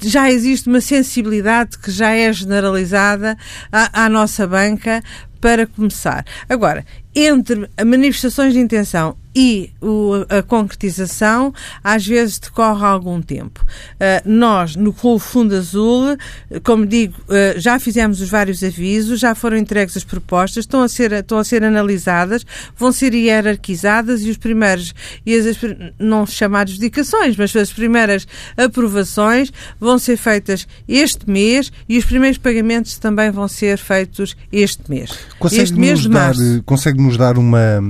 já 0.00 0.30
existe 0.30 0.68
uma 0.68 0.80
sensibilidade 0.80 1.78
que 1.78 1.90
já 1.90 2.10
é 2.10 2.32
generalizada 2.32 3.36
à, 3.70 4.04
à 4.04 4.08
nossa 4.08 4.46
banca 4.46 5.02
para 5.40 5.66
começar. 5.66 6.24
Agora, 6.48 6.84
entre 7.14 7.68
manifestações 7.84 8.52
de 8.52 8.60
intenção 8.60 9.16
e 9.40 9.70
o, 9.80 10.26
a 10.28 10.42
concretização, 10.42 11.54
às 11.84 12.04
vezes 12.04 12.40
decorre 12.40 12.84
algum 12.84 13.22
tempo. 13.22 13.64
Uh, 13.64 14.28
nós, 14.28 14.74
no 14.74 14.92
Fundo 15.20 15.54
Azul, 15.54 16.16
como 16.64 16.84
digo, 16.84 17.14
uh, 17.28 17.56
já 17.56 17.78
fizemos 17.78 18.20
os 18.20 18.28
vários 18.28 18.64
avisos, 18.64 19.20
já 19.20 19.36
foram 19.36 19.56
entregues 19.56 19.96
as 19.96 20.02
propostas, 20.02 20.64
estão 20.64 20.82
a 20.82 20.88
ser, 20.88 21.12
estão 21.12 21.38
a 21.38 21.44
ser 21.44 21.62
analisadas, 21.62 22.44
vão 22.76 22.90
ser 22.90 23.14
hierarquizadas 23.14 24.24
e 24.24 24.30
os 24.30 24.36
primeiros, 24.36 24.92
e 25.24 25.36
as, 25.36 25.56
não 26.00 26.26
chamadas 26.26 26.76
dedicações, 26.76 27.36
mas 27.36 27.54
as 27.54 27.72
primeiras 27.72 28.26
aprovações 28.56 29.52
vão 29.78 30.00
ser 30.00 30.16
feitas 30.16 30.66
este 30.88 31.30
mês 31.30 31.70
e 31.88 31.96
os 31.96 32.04
primeiros 32.04 32.38
pagamentos 32.38 32.98
também 32.98 33.30
vão 33.30 33.46
ser 33.46 33.78
feitos 33.78 34.36
este 34.50 34.82
mês. 34.90 35.16
Consegue 35.38 35.62
este 35.62 35.78
mês 35.78 36.00
de 36.00 36.08
março. 36.08 36.60
Consegue 36.64 37.00
nos 37.00 37.16
dar 37.16 37.38
uma 37.38 37.80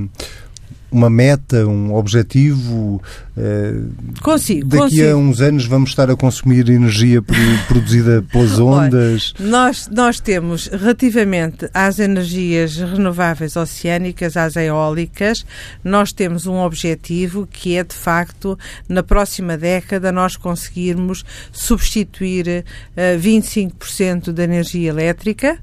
uma 0.90 1.10
meta, 1.10 1.66
um 1.66 1.94
objetivo? 1.94 3.02
Uh, 3.36 4.20
consigo. 4.22 4.66
Daqui 4.66 4.82
consigo. 4.82 5.10
a 5.10 5.16
uns 5.16 5.40
anos 5.40 5.66
vamos 5.66 5.90
estar 5.90 6.10
a 6.10 6.16
consumir 6.16 6.68
energia 6.68 7.22
produzida 7.68 8.24
pelas 8.32 8.58
ondas? 8.58 9.34
Olha, 9.38 9.50
nós, 9.50 9.88
nós 9.92 10.20
temos, 10.20 10.66
relativamente 10.66 11.68
às 11.72 11.98
energias 11.98 12.76
renováveis 12.76 13.56
oceânicas, 13.56 14.36
às 14.36 14.56
eólicas, 14.56 15.44
nós 15.84 16.12
temos 16.12 16.46
um 16.46 16.56
objetivo 16.56 17.46
que 17.46 17.76
é, 17.76 17.84
de 17.84 17.94
facto, 17.94 18.58
na 18.88 19.02
próxima 19.02 19.56
década 19.56 20.10
nós 20.10 20.36
conseguirmos 20.36 21.24
substituir 21.52 22.64
uh, 22.96 23.20
25% 23.20 24.32
da 24.32 24.44
energia 24.44 24.88
elétrica 24.88 25.58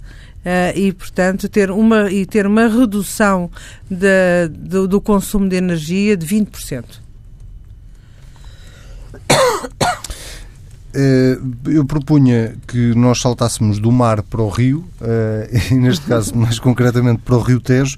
e, 0.76 0.94
portanto, 0.94 1.50
ter 1.50 1.72
uma, 1.72 2.12
e 2.12 2.26
ter 2.26 2.46
uma 2.46 2.68
redução 2.68 3.50
de, 3.90 4.48
do, 4.50 4.88
do 4.88 5.02
consumo 5.02 5.50
de 5.50 5.56
energia 5.56 6.16
de 6.16 6.26
20%. 6.26 7.06
Eh, 10.98 11.38
eu 11.66 11.84
propunha 11.84 12.56
que 12.66 12.96
nós 12.96 13.20
saltássemos 13.20 13.80
do 13.80 13.92
mar 13.92 14.22
para 14.24 14.42
o 14.42 14.48
rio, 14.48 14.86
eh, 15.02 15.50
e 15.72 15.74
neste 15.74 16.06
caso 16.06 16.34
mais 16.38 16.58
concretamente 16.58 17.22
para 17.22 17.36
o 17.36 17.42
Rio 17.42 17.60
Tejo, 17.60 17.98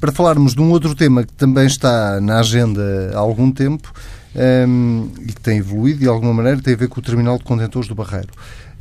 para 0.00 0.10
falarmos 0.10 0.54
de 0.54 0.62
um 0.62 0.70
outro 0.70 0.94
tema 0.94 1.24
que 1.24 1.32
também 1.34 1.66
está 1.66 2.20
na 2.22 2.40
agenda 2.40 3.10
há 3.14 3.18
algum 3.18 3.52
tempo 3.52 3.92
e 5.20 5.26
que 5.26 5.40
tem 5.42 5.58
evoluído 5.58 6.00
de 6.00 6.08
alguma 6.08 6.32
maneira, 6.32 6.62
tem 6.62 6.72
a 6.72 6.76
ver 6.76 6.88
com 6.88 7.00
o 7.00 7.02
terminal 7.02 7.36
de 7.36 7.44
contentores 7.44 7.86
do 7.86 7.94
Barreiro. 7.94 8.32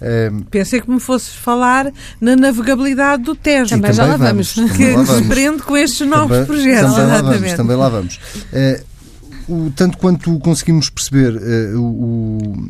Um, 0.01 0.41
Pensei 0.43 0.81
que 0.81 0.89
me 0.89 0.99
fosses 0.99 1.33
falar 1.35 1.91
na 2.19 2.35
navegabilidade 2.35 3.23
do 3.23 3.35
Tejo. 3.35 3.69
Também, 3.69 3.91
também 3.91 3.93
já 3.93 4.05
lá 4.05 4.17
vamos. 4.17 4.55
vamos. 4.55 4.71
Que 4.71 4.95
nos 4.95 5.27
prende 5.27 5.61
com 5.61 5.77
estes 5.77 6.07
novos 6.07 6.29
também, 6.29 6.45
projetos. 6.45 6.95
Também 6.95 7.07
lá 7.07 7.21
vamos. 7.21 7.53
Também 7.53 7.77
lá 7.77 7.89
vamos. 7.89 8.19
Uh, 8.51 8.91
o, 9.47 9.71
tanto 9.75 9.97
quanto 9.97 10.39
conseguimos 10.39 10.89
perceber, 10.89 11.35
uh, 11.35 11.79
o, 11.79 12.69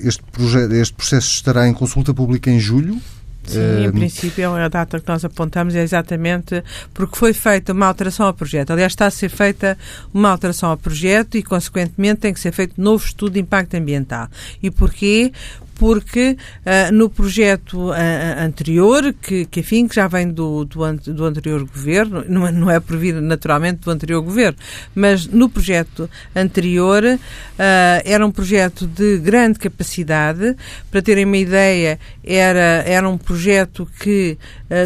este, 0.00 0.22
projeto, 0.32 0.72
este 0.72 0.94
processo 0.94 1.28
estará 1.28 1.68
em 1.68 1.72
consulta 1.72 2.12
pública 2.12 2.50
em 2.50 2.58
julho. 2.58 3.00
Sim, 3.44 3.86
em 3.86 3.90
princípio 3.90 4.54
a 4.54 4.68
data 4.68 5.00
que 5.00 5.08
nós 5.08 5.24
apontamos 5.24 5.74
é 5.74 5.82
exatamente 5.82 6.62
porque 6.94 7.16
foi 7.16 7.32
feita 7.32 7.72
uma 7.72 7.86
alteração 7.86 8.26
ao 8.26 8.34
projeto. 8.34 8.70
Aliás, 8.70 8.92
está 8.92 9.06
a 9.06 9.10
ser 9.10 9.28
feita 9.28 9.76
uma 10.14 10.30
alteração 10.30 10.70
ao 10.70 10.76
projeto 10.76 11.36
e, 11.36 11.42
consequentemente, 11.42 12.20
tem 12.20 12.32
que 12.32 12.38
ser 12.38 12.52
feito 12.52 12.80
novo 12.80 13.04
estudo 13.04 13.32
de 13.32 13.40
impacto 13.40 13.74
ambiental. 13.74 14.28
E 14.62 14.70
porquê? 14.70 15.32
Porque 15.82 16.36
uh, 16.64 16.94
no 16.94 17.10
projeto 17.10 17.90
uh, 17.90 17.94
anterior, 18.38 19.12
que, 19.20 19.46
que, 19.46 19.58
enfim, 19.58 19.88
que 19.88 19.96
já 19.96 20.06
vem 20.06 20.28
do, 20.28 20.64
do, 20.64 20.78
do 21.12 21.24
anterior 21.24 21.64
governo, 21.64 22.24
não 22.28 22.46
é, 22.46 22.52
não 22.52 22.70
é 22.70 22.78
previsto 22.78 23.20
naturalmente 23.20 23.80
do 23.80 23.90
anterior 23.90 24.22
governo, 24.22 24.56
mas 24.94 25.26
no 25.26 25.48
projeto 25.48 26.08
anterior 26.36 27.02
uh, 27.02 27.18
era 28.04 28.24
um 28.24 28.30
projeto 28.30 28.86
de 28.86 29.18
grande 29.18 29.58
capacidade. 29.58 30.56
Para 30.88 31.02
terem 31.02 31.24
uma 31.24 31.36
ideia, 31.36 31.98
era, 32.22 32.84
era 32.86 33.08
um 33.08 33.18
projeto 33.18 33.88
que 33.98 34.38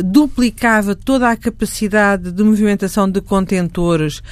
duplicava 0.05 0.95
toda 0.95 1.31
a 1.31 1.37
capacidade 1.37 2.33
de 2.33 2.43
movimentação 2.43 3.09
de 3.09 3.21
contentores 3.21 4.23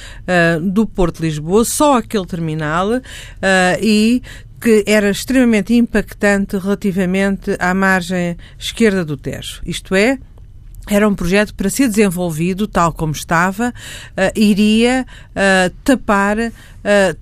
do 0.61 0.85
Porto 0.87 1.17
de 1.17 1.27
Lisboa, 1.27 1.63
só 1.63 1.97
aquele 1.97 2.25
terminal, 2.25 2.89
e 3.81 4.21
que 4.65 4.83
era 4.87 5.11
extremamente 5.11 5.75
impactante 5.75 6.57
relativamente 6.57 7.55
à 7.59 7.71
margem 7.71 8.35
esquerda 8.57 9.05
do 9.05 9.15
Tejo. 9.15 9.61
Isto 9.63 9.93
é, 9.93 10.17
era 10.89 11.07
um 11.07 11.13
projeto 11.13 11.53
para 11.53 11.69
ser 11.69 11.87
desenvolvido 11.87 12.67
tal 12.67 12.91
como 12.91 13.11
estava, 13.11 13.69
uh, 13.69 14.39
iria 14.39 15.05
uh, 15.35 15.69
tapar 15.83 16.39
uh, 16.39 16.51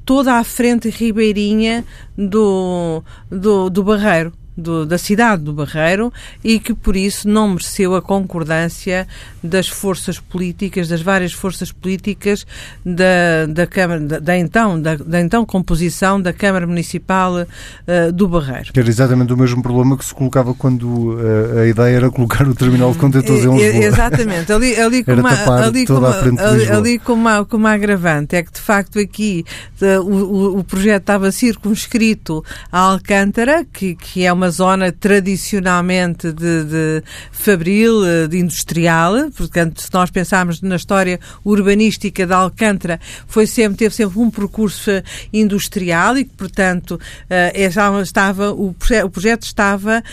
toda 0.05 0.35
a 0.35 0.43
frente 0.45 0.89
ribeirinha 0.89 1.83
do, 2.17 3.03
do, 3.29 3.69
do 3.69 3.83
Barreiro 3.83 4.31
do, 4.55 4.85
da 4.85 4.97
cidade 4.97 5.43
do 5.43 5.53
Barreiro 5.53 6.11
e 6.43 6.59
que 6.59 6.73
por 6.73 6.95
isso 6.95 7.27
não 7.27 7.49
mereceu 7.49 7.95
a 7.95 8.01
concordância 8.01 9.07
das 9.43 9.67
forças 9.67 10.19
políticas, 10.19 10.87
das 10.87 11.01
várias 11.01 11.33
forças 11.33 11.71
políticas 11.71 12.45
da, 12.85 13.45
da 13.47 13.67
Câmara, 13.67 13.99
da, 13.99 14.19
da 14.19 14.37
então, 14.37 14.81
da, 14.81 14.95
da, 14.95 15.19
então 15.19 15.45
composição 15.45 16.21
da 16.21 16.31
Câmara 16.31 16.65
Municipal 16.65 17.33
uh, 17.41 18.11
do 18.13 18.27
Barreiro. 18.27 18.71
Era 18.75 18.87
exatamente 18.87 19.33
o 19.33 19.37
mesmo 19.37 19.61
problema 19.61 19.97
que 19.97 20.05
se 20.05 20.13
colocava 20.13 20.53
quando 20.53 20.83
uh, 20.83 21.59
a 21.59 21.67
ideia 21.67 21.95
era 21.95 22.11
colocar 22.11 22.47
o 22.47 22.55
terminal 22.55 22.91
de 22.91 22.97
contentores 22.97 23.43
em 23.43 23.55
Lisboa. 23.55 23.83
Exatamente, 23.83 24.51
ali, 24.51 24.79
ali, 24.79 25.03
com, 25.03 25.13
uma, 25.13 25.65
ali, 25.65 25.85
com, 25.85 25.93
uma, 25.93 26.19
ali, 26.19 26.69
ali 26.69 26.99
com, 26.99 27.13
uma, 27.13 27.45
com 27.45 27.57
uma 27.57 27.71
agravante, 27.71 28.35
é 28.35 28.43
que 28.43 28.51
de 28.51 28.61
facto 28.61 28.99
aqui 28.99 29.43
uh, 29.81 30.01
o, 30.01 30.59
o 30.59 30.63
projeto 30.63 31.01
estava 31.01 31.31
circunscrito 31.31 32.43
a 32.71 32.79
Alcântara, 32.79 33.65
que, 33.71 33.95
que 33.95 34.25
é 34.25 34.31
uma 34.31 34.42
uma 34.43 34.51
zona 34.51 34.91
tradicionalmente 34.91 36.33
de, 36.33 36.63
de 36.65 37.03
fabril, 37.31 38.05
eh, 38.05 38.27
de 38.27 38.37
industrial, 38.37 39.31
portanto, 39.31 39.81
se 39.81 39.89
nós 39.93 40.11
pensarmos 40.11 40.61
na 40.61 40.75
história 40.75 41.17
urbanística 41.45 42.25
de 42.25 42.33
Alcântara, 42.33 42.99
foi 43.25 43.47
sempre, 43.47 43.77
teve 43.77 43.95
sempre 43.95 44.19
um 44.19 44.29
percurso 44.29 44.91
industrial 45.31 46.17
e 46.17 46.25
que, 46.25 46.33
portanto, 46.35 46.99
estava, 48.03 48.51
o, 48.51 48.75
projeto 49.11 49.43
estava 49.43 50.03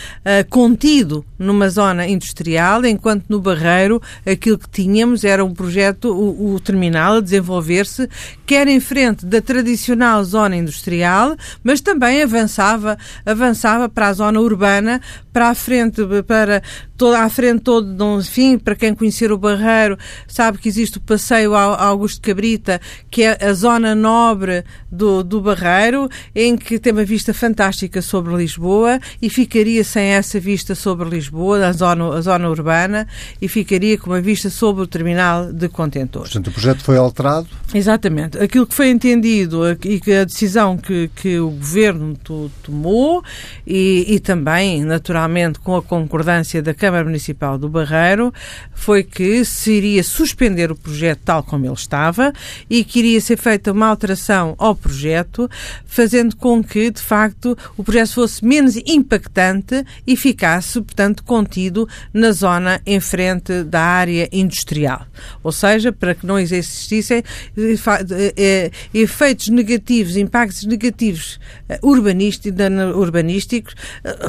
contido 0.49 1.25
numa 1.37 1.69
zona 1.69 2.07
industrial, 2.07 2.85
enquanto 2.85 3.25
no 3.27 3.41
Barreiro 3.41 4.01
aquilo 4.25 4.57
que 4.57 4.69
tínhamos 4.69 5.23
era 5.23 5.43
um 5.43 5.53
projeto, 5.53 6.05
o, 6.13 6.53
o 6.53 6.59
terminal 6.59 7.15
a 7.15 7.21
desenvolver-se, 7.21 8.07
quer 8.45 8.67
em 8.67 8.79
frente 8.79 9.25
da 9.25 9.41
tradicional 9.41 10.23
zona 10.23 10.55
industrial, 10.55 11.35
mas 11.63 11.81
também 11.81 12.21
avançava, 12.21 12.97
avançava 13.25 13.89
para 13.89 14.07
a 14.07 14.13
zona 14.13 14.20
urbana, 14.39 15.01
para 15.31 15.49
a 15.49 15.55
frente, 15.55 16.01
para 16.27 16.61
toda 17.01 17.17
à 17.17 17.29
frente 17.29 17.61
todo, 17.61 18.19
enfim, 18.19 18.59
para 18.59 18.75
quem 18.75 18.93
conhecer 18.93 19.31
o 19.31 19.37
Barreiro, 19.37 19.97
sabe 20.27 20.59
que 20.59 20.69
existe 20.69 20.99
o 20.99 21.01
passeio 21.01 21.55
Augusto 21.55 22.21
Cabrita, 22.21 22.79
que 23.09 23.23
é 23.23 23.43
a 23.43 23.53
zona 23.53 23.95
nobre 23.95 24.63
do, 24.91 25.23
do 25.23 25.41
Barreiro, 25.41 26.07
em 26.35 26.55
que 26.55 26.77
tem 26.77 26.93
uma 26.93 27.03
vista 27.03 27.33
fantástica 27.33 28.03
sobre 28.03 28.35
Lisboa 28.35 28.99
e 29.19 29.31
ficaria 29.31 29.83
sem 29.83 30.09
essa 30.09 30.39
vista 30.39 30.75
sobre 30.75 31.09
Lisboa, 31.09 31.65
a 31.65 31.71
zona, 31.71 32.13
a 32.13 32.21
zona 32.21 32.47
urbana, 32.47 33.07
e 33.41 33.47
ficaria 33.47 33.97
com 33.97 34.11
uma 34.11 34.21
vista 34.21 34.51
sobre 34.51 34.83
o 34.83 34.85
terminal 34.85 35.51
de 35.51 35.69
contentores. 35.69 36.31
Portanto, 36.31 36.49
o 36.49 36.53
projeto 36.53 36.83
foi 36.83 36.97
alterado? 36.97 37.47
Exatamente. 37.73 38.37
Aquilo 38.37 38.67
que 38.67 38.75
foi 38.75 38.91
entendido 38.91 39.71
e 39.71 39.99
que 39.99 40.13
a 40.13 40.23
decisão 40.23 40.77
que, 40.77 41.09
que 41.15 41.39
o 41.39 41.49
governo 41.49 42.15
tomou 42.61 43.23
e, 43.65 44.05
e 44.07 44.19
também, 44.19 44.83
naturalmente, 44.83 45.57
com 45.57 45.75
a 45.75 45.81
concordância 45.81 46.61
da 46.61 46.75
Câmara 46.75 46.90
Municipal 47.03 47.57
do 47.57 47.69
Barreiro, 47.69 48.33
foi 48.73 49.03
que 49.03 49.43
se 49.45 49.71
iria 49.71 50.03
suspender 50.03 50.71
o 50.71 50.75
projeto 50.75 51.21
tal 51.25 51.43
como 51.43 51.65
ele 51.65 51.73
estava 51.73 52.33
e 52.69 52.83
que 52.83 52.99
iria 52.99 53.21
ser 53.21 53.37
feita 53.37 53.71
uma 53.71 53.87
alteração 53.87 54.55
ao 54.57 54.75
projeto, 54.75 55.49
fazendo 55.85 56.35
com 56.35 56.63
que, 56.63 56.91
de 56.91 57.01
facto, 57.01 57.57
o 57.77 57.83
projeto 57.83 58.13
fosse 58.13 58.43
menos 58.45 58.75
impactante 58.85 59.85
e 60.05 60.15
ficasse, 60.15 60.81
portanto, 60.81 61.23
contido 61.23 61.87
na 62.13 62.31
zona 62.31 62.81
em 62.85 62.99
frente 62.99 63.63
da 63.63 63.81
área 63.81 64.27
industrial. 64.31 65.05
Ou 65.43 65.51
seja, 65.51 65.91
para 65.91 66.15
que 66.15 66.25
não 66.25 66.39
existissem 66.39 67.23
eh, 67.57 68.33
eh, 68.37 68.71
efeitos 68.93 69.49
negativos, 69.49 70.17
impactos 70.17 70.63
negativos 70.65 71.39
eh, 71.69 71.79
urbanísticos 71.81 73.75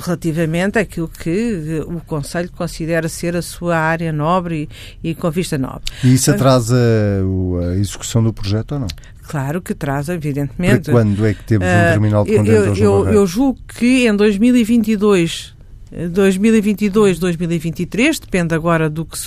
relativamente 0.05 0.79
àquilo 0.79 1.09
que 1.09 1.83
o 1.87 2.01
Conselho 2.01 2.51
considera 2.57 3.09
ser 3.09 3.37
a 3.37 3.43
sua 3.43 3.77
área 3.77 4.13
nobre 4.13 4.69
e, 5.03 5.11
e 5.11 5.15
com 5.15 5.31
vista 5.31 5.59
nobre. 5.59 5.85
E 6.05 6.15
isso 6.15 6.31
atrasa 6.31 6.77
a 6.77 7.77
execução 7.77 8.23
do 8.23 8.33
projeto 8.33 8.73
ou 8.73 8.81
não? 8.81 8.89
Claro 9.23 9.63
que 9.63 9.75
traz, 9.75 10.09
evidentemente. 10.09 10.85
Para 10.85 10.93
quando 10.93 11.25
é 11.25 11.35
que 11.35 11.45
temos 11.45 11.67
um 11.67 11.91
terminal 11.91 12.25
de 12.25 12.37
contentores 12.37 12.79
eu, 12.79 13.07
eu, 13.07 13.13
eu 13.13 13.27
julgo 13.27 13.59
que 13.67 14.07
em 14.07 14.15
2022 14.15 15.55
2022, 16.11 17.19
2023, 17.19 18.19
depende 18.19 18.55
agora 18.55 18.89
do 18.89 19.05
que 19.05 19.19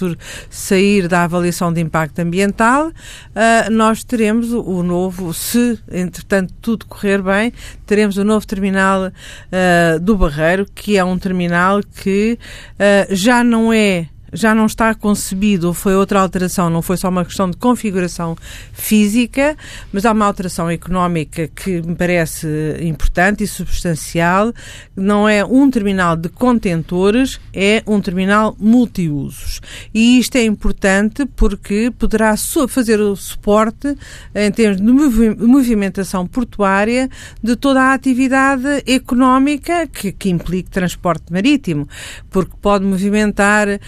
sair 0.50 1.08
da 1.08 1.24
avaliação 1.24 1.72
de 1.72 1.80
impacto 1.82 2.20
ambiental, 2.20 2.88
uh, 2.88 3.72
nós 3.72 4.04
teremos 4.04 4.52
o 4.52 4.82
novo, 4.82 5.34
se 5.34 5.80
entretanto 5.92 6.54
tudo 6.62 6.86
correr 6.88 7.22
bem, 7.22 7.54
teremos 7.86 8.18
o 8.18 8.24
novo 8.24 8.46
terminal 8.48 9.08
uh, 9.08 10.00
do 10.00 10.18
Barreiro, 10.18 10.66
que 10.74 10.98
é 10.98 11.04
um 11.04 11.18
terminal 11.18 11.82
que 12.02 12.38
uh, 12.74 13.16
já 13.16 13.44
não 13.44 13.72
é 13.72 14.08
já 14.34 14.54
não 14.54 14.66
está 14.66 14.94
concebido, 14.94 15.74
foi 15.74 15.96
outra 15.96 16.20
alteração, 16.20 16.70
não 16.70 16.82
foi 16.82 16.98
só 16.98 17.10
uma 17.10 17.26
questão 17.26 17.50
de 17.50 17.58
configuração 17.58 18.36
física, 18.74 19.56
mas 19.92 20.06
há 20.06 20.12
uma 20.12 20.26
alteração 20.26 20.70
económica 20.70 21.48
que 21.48 21.82
me 21.82 21.96
parece 21.96 22.48
importante 22.82 23.44
e 23.44 23.48
substancial. 23.48 24.54
Não 24.96 25.28
é 25.28 25.44
um 25.44 25.70
terminal 25.70 26.16
de 26.16 26.30
contentores, 26.30 27.40
é 27.54 27.84
um 27.88 28.02
terminal 28.02 28.56
multiusos. 28.60 29.62
E 29.94 30.20
isto 30.20 30.36
é 30.36 30.44
importante 30.44 31.26
porque 31.36 31.92
poderá 31.98 32.36
fazer 32.68 33.00
o 33.00 33.16
suporte 33.16 33.96
em 34.34 34.52
termos 34.52 34.82
de 34.82 35.46
movimentação 35.46 36.28
portuária 36.28 37.10
de 37.42 37.56
toda 37.56 37.82
a 37.82 37.94
atividade 37.94 38.84
económica 38.86 39.88
que, 39.88 40.12
que 40.12 40.30
implique 40.30 40.70
transporte 40.70 41.32
marítimo, 41.32 41.88
porque 42.30 42.54
pode 42.62 42.86
movimentar 42.86 43.68
uh, 43.68 43.80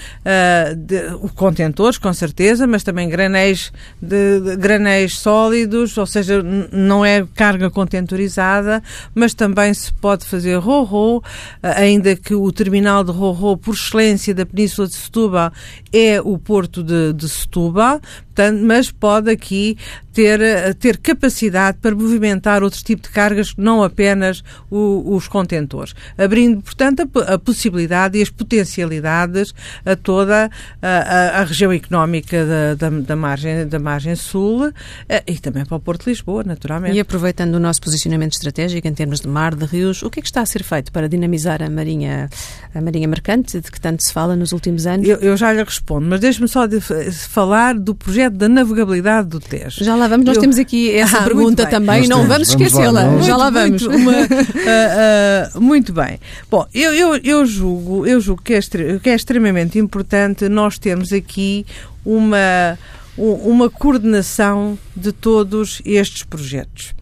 de, 0.76 1.18
contentores, 1.36 1.98
com 1.98 2.12
certeza, 2.14 2.68
mas 2.68 2.84
também 2.84 3.10
granéis, 3.10 3.72
de, 4.02 4.40
de, 4.40 4.56
granéis 4.56 5.18
sólidos, 5.18 5.98
ou 5.98 6.06
seja, 6.06 6.44
não 6.72 7.06
é 7.06 7.26
carga 7.36 7.70
contentorizada, 7.70 8.82
mas 9.14 9.34
também 9.34 9.74
se 9.74 9.94
pode 9.94 10.26
fazer 10.26 10.56
ro-ro, 10.56 11.24
ainda 11.62 12.16
que 12.16 12.34
o 12.34 12.52
terminal 12.52 13.04
de 13.04 13.12
ro-ro, 13.12 13.58
por 13.58 13.74
excelência 13.74 14.34
da 14.34 14.46
Península 14.46 14.88
de 14.88 14.96
Setúbal, 14.96 15.52
é 15.92 16.20
o 16.22 16.38
porto 16.38 16.84
de, 16.84 17.14
de 17.14 17.28
Setúbal, 17.30 18.02
portanto, 18.38 18.62
mas 18.64 18.92
pode 18.92 19.32
aqui 19.32 19.76
ter, 20.14 20.40
ter 20.76 20.98
capacidade 20.98 21.78
para 21.80 21.94
movimentar 21.96 22.64
outro 22.64 22.84
tipo 22.84 23.04
de 23.04 23.10
cargas, 23.10 23.54
não 23.58 23.84
apenas 23.84 24.44
o, 24.70 25.16
os 25.16 25.28
contentores, 25.28 25.94
abrindo, 26.18 26.62
portanto, 26.62 27.02
a, 27.02 27.34
a, 27.34 27.40
possibilidade 27.40 28.18
e 28.18 28.22
as 28.22 28.30
potencialidades 28.30 29.54
a 29.86 29.96
toda 29.96 30.50
a, 30.82 31.42
a 31.42 31.44
região 31.44 31.72
económica 31.72 32.46
da, 32.46 32.74
da, 32.76 33.00
da, 33.00 33.16
margem, 33.16 33.68
da 33.68 33.80
margem 33.80 34.16
sul 34.16 34.72
eh, 35.10 35.24
e 35.28 35.38
também 35.40 35.66
para 35.66 35.78
o 35.78 35.80
Porto 35.80 36.06
de 36.06 36.10
Lisboa, 36.10 36.44
naturalmente. 36.44 36.96
E 36.96 37.00
aproveitando 37.00 37.54
o 37.56 37.60
nosso 37.60 37.82
posicionamento 37.82 38.34
estratégico 38.34 38.88
em 38.88 38.94
termos 38.94 39.22
de 39.22 39.28
mar, 39.28 39.54
de 39.54 39.66
rios, 39.66 40.02
o 40.02 40.10
que 40.10 40.20
é 40.20 40.22
que 40.22 40.28
está 40.28 40.42
a 40.42 40.46
ser 40.46 40.64
feito 40.64 40.92
para 40.92 41.08
dinamizar 41.08 41.62
a 41.62 41.70
marinha, 41.70 42.30
a 42.74 42.82
marinha 42.82 43.08
mercante, 43.08 43.60
de 43.60 43.72
que 43.72 43.80
tanto 43.80 44.04
se 44.04 44.12
fala 44.12 44.36
nos 44.36 44.52
últimos 44.52 44.88
anos? 44.88 45.08
Eu, 45.08 45.18
eu 45.18 45.38
já 45.38 45.54
lhe 45.54 45.64
respondo, 45.64 46.08
mas 46.08 46.20
deixe-me 46.20 46.48
só 46.48 46.66
de 46.66 46.82
falar 46.82 47.78
do 47.78 47.94
projeto 47.94 48.27
da 48.30 48.50
navegabilidade 48.50 49.28
do 49.28 49.40
Tejo. 49.40 49.84
Já 49.84 49.96
lá 49.96 50.08
vamos, 50.08 50.26
nós 50.26 50.36
eu... 50.36 50.42
temos 50.42 50.58
aqui 50.58 50.92
essa 50.92 51.20
ah, 51.20 51.24
pergunta 51.24 51.66
também, 51.66 52.02
nós 52.02 52.10
não 52.10 52.18
temos, 52.18 52.32
vamos 52.32 52.50
esquecê-la. 52.50 53.22
Já 53.22 53.38
lá 53.38 53.50
vamos. 53.50 53.88
Muito, 53.88 54.02
uma, 54.02 54.12
uh, 54.12 55.58
uh, 55.58 55.62
muito 55.62 55.94
bem. 55.94 56.20
Bom, 56.50 56.66
eu, 56.74 56.94
eu, 56.94 57.16
eu 57.18 57.46
julgo, 57.46 58.06
eu 58.06 58.20
julgo 58.20 58.42
que, 58.42 58.54
é, 58.54 58.60
que 59.02 59.10
é 59.10 59.16
extremamente 59.16 59.80
importante 59.80 60.50
nós 60.50 60.78
termos 60.78 61.12
aqui 61.14 61.66
uma, 62.06 62.78
uma 63.18 63.70
coordenação 63.70 64.78
de 64.96 65.12
todos 65.12 65.82
estes 65.86 66.24
projetos. 66.24 66.96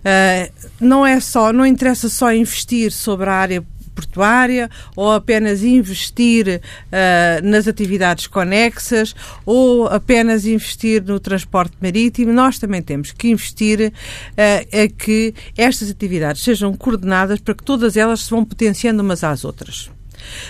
Uh, 0.00 0.50
não 0.80 1.06
é 1.06 1.20
só, 1.20 1.52
não 1.52 1.66
interessa 1.66 2.08
só 2.08 2.32
investir 2.32 2.90
sobre 2.90 3.28
a 3.28 3.34
área 3.34 3.64
portuária 3.98 4.70
ou 4.94 5.10
apenas 5.10 5.64
investir 5.64 6.60
uh, 6.60 7.44
nas 7.44 7.66
atividades 7.66 8.28
conexas 8.28 9.12
ou 9.44 9.88
apenas 9.88 10.46
investir 10.46 11.02
no 11.02 11.18
transporte 11.18 11.76
marítimo. 11.80 12.32
Nós 12.32 12.60
também 12.60 12.80
temos 12.80 13.10
que 13.10 13.28
investir 13.28 13.92
uh, 13.92 14.84
a 14.84 14.88
que 14.88 15.34
estas 15.56 15.90
atividades 15.90 16.42
sejam 16.42 16.72
coordenadas 16.76 17.40
para 17.40 17.54
que 17.54 17.64
todas 17.64 17.96
elas 17.96 18.20
se 18.20 18.30
vão 18.30 18.44
potenciando 18.44 19.02
umas 19.02 19.24
às 19.24 19.44
outras. 19.44 19.90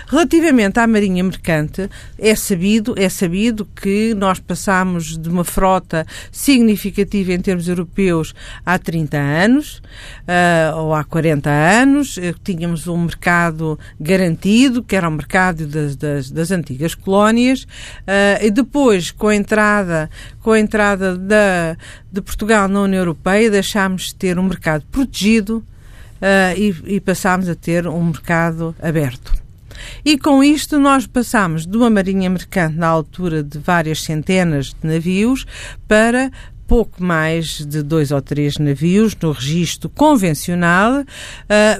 Relativamente 0.06 0.78
à 0.78 0.86
Marinha 0.86 1.22
Mercante, 1.22 1.88
é 2.18 2.34
sabido, 2.34 2.94
é 2.96 3.08
sabido 3.08 3.64
que 3.64 4.14
nós 4.14 4.38
passamos 4.38 5.16
de 5.16 5.28
uma 5.28 5.44
frota 5.44 6.06
significativa 6.30 7.32
em 7.32 7.40
termos 7.40 7.68
europeus 7.68 8.34
há 8.64 8.78
30 8.78 9.16
anos 9.16 9.82
uh, 10.28 10.76
ou 10.76 10.94
há 10.94 11.04
40 11.04 11.50
anos. 11.50 12.18
Eh, 12.18 12.34
tínhamos 12.42 12.86
um 12.86 12.98
mercado 13.04 13.78
garantido, 14.00 14.82
que 14.82 14.96
era 14.96 15.08
o 15.08 15.12
mercado 15.12 15.66
das, 15.66 15.96
das, 15.96 16.30
das 16.30 16.50
antigas 16.50 16.94
colónias, 16.94 17.62
uh, 17.62 18.42
e 18.42 18.50
depois, 18.50 19.10
com 19.10 19.28
a 19.28 19.36
entrada, 19.36 20.10
com 20.42 20.52
a 20.52 20.60
entrada 20.60 21.16
da, 21.16 21.76
de 22.10 22.20
Portugal 22.20 22.68
na 22.68 22.82
União 22.82 23.00
Europeia, 23.00 23.50
deixámos 23.50 24.08
de 24.08 24.14
ter 24.14 24.38
um 24.38 24.44
mercado 24.44 24.84
protegido 24.90 25.64
uh, 26.22 26.56
e, 26.56 26.96
e 26.96 27.00
passámos 27.00 27.48
a 27.48 27.54
ter 27.54 27.86
um 27.86 28.04
mercado 28.04 28.74
aberto. 28.80 29.47
E 30.04 30.18
com 30.18 30.42
isto 30.42 30.78
nós 30.78 31.06
passamos 31.06 31.66
de 31.66 31.76
uma 31.76 31.90
marinha 31.90 32.30
mercante 32.30 32.76
na 32.76 32.86
altura 32.86 33.42
de 33.42 33.58
várias 33.58 34.02
centenas 34.02 34.74
de 34.74 34.86
navios 34.86 35.46
para 35.86 36.30
pouco 36.68 37.02
mais 37.02 37.64
de 37.66 37.82
dois 37.82 38.12
ou 38.12 38.20
três 38.20 38.58
navios 38.58 39.16
no 39.16 39.32
registro 39.32 39.88
convencional, 39.88 41.00
uh, 41.00 41.04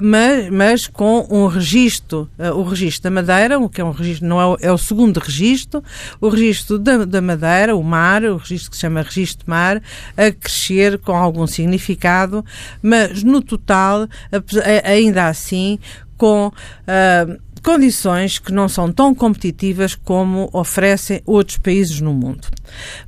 mas, 0.00 0.50
mas, 0.50 0.87
com 0.87 1.28
um 1.30 1.46
registro, 1.46 2.28
uh, 2.38 2.56
o 2.58 2.62
registro 2.62 3.02
da 3.02 3.11
Madeira, 3.11 3.58
o 3.58 3.68
que 3.68 3.82
é 3.82 3.84
um 3.84 3.90
registro, 3.90 4.26
não 4.26 4.40
é 4.40 4.46
o, 4.46 4.56
é 4.62 4.72
o 4.72 4.78
segundo 4.78 5.18
registro, 5.18 5.84
o 6.18 6.30
registro 6.30 6.78
da, 6.78 7.04
da, 7.04 7.20
Madeira, 7.20 7.76
o 7.76 7.82
mar, 7.84 8.24
o 8.24 8.38
registro 8.38 8.70
que 8.70 8.76
se 8.76 8.80
chama 8.80 9.02
registro 9.02 9.44
mar, 9.46 9.82
a 10.16 10.32
crescer 10.32 10.98
com 10.98 11.14
algum 11.14 11.46
significado, 11.46 12.42
mas 12.82 13.22
no 13.22 13.42
total, 13.42 14.08
ainda 14.82 15.28
assim, 15.28 15.78
com 16.16 16.50
condições 17.59 18.38
que 18.38 18.53
não 18.53 18.68
são 18.68 18.92
tão 18.92 19.14
competitivas 19.14 19.94
como 19.94 20.49
oferecem 20.53 21.23
outros 21.27 21.59
países 21.59 22.01
no 22.01 22.12
mundo. 22.12 22.49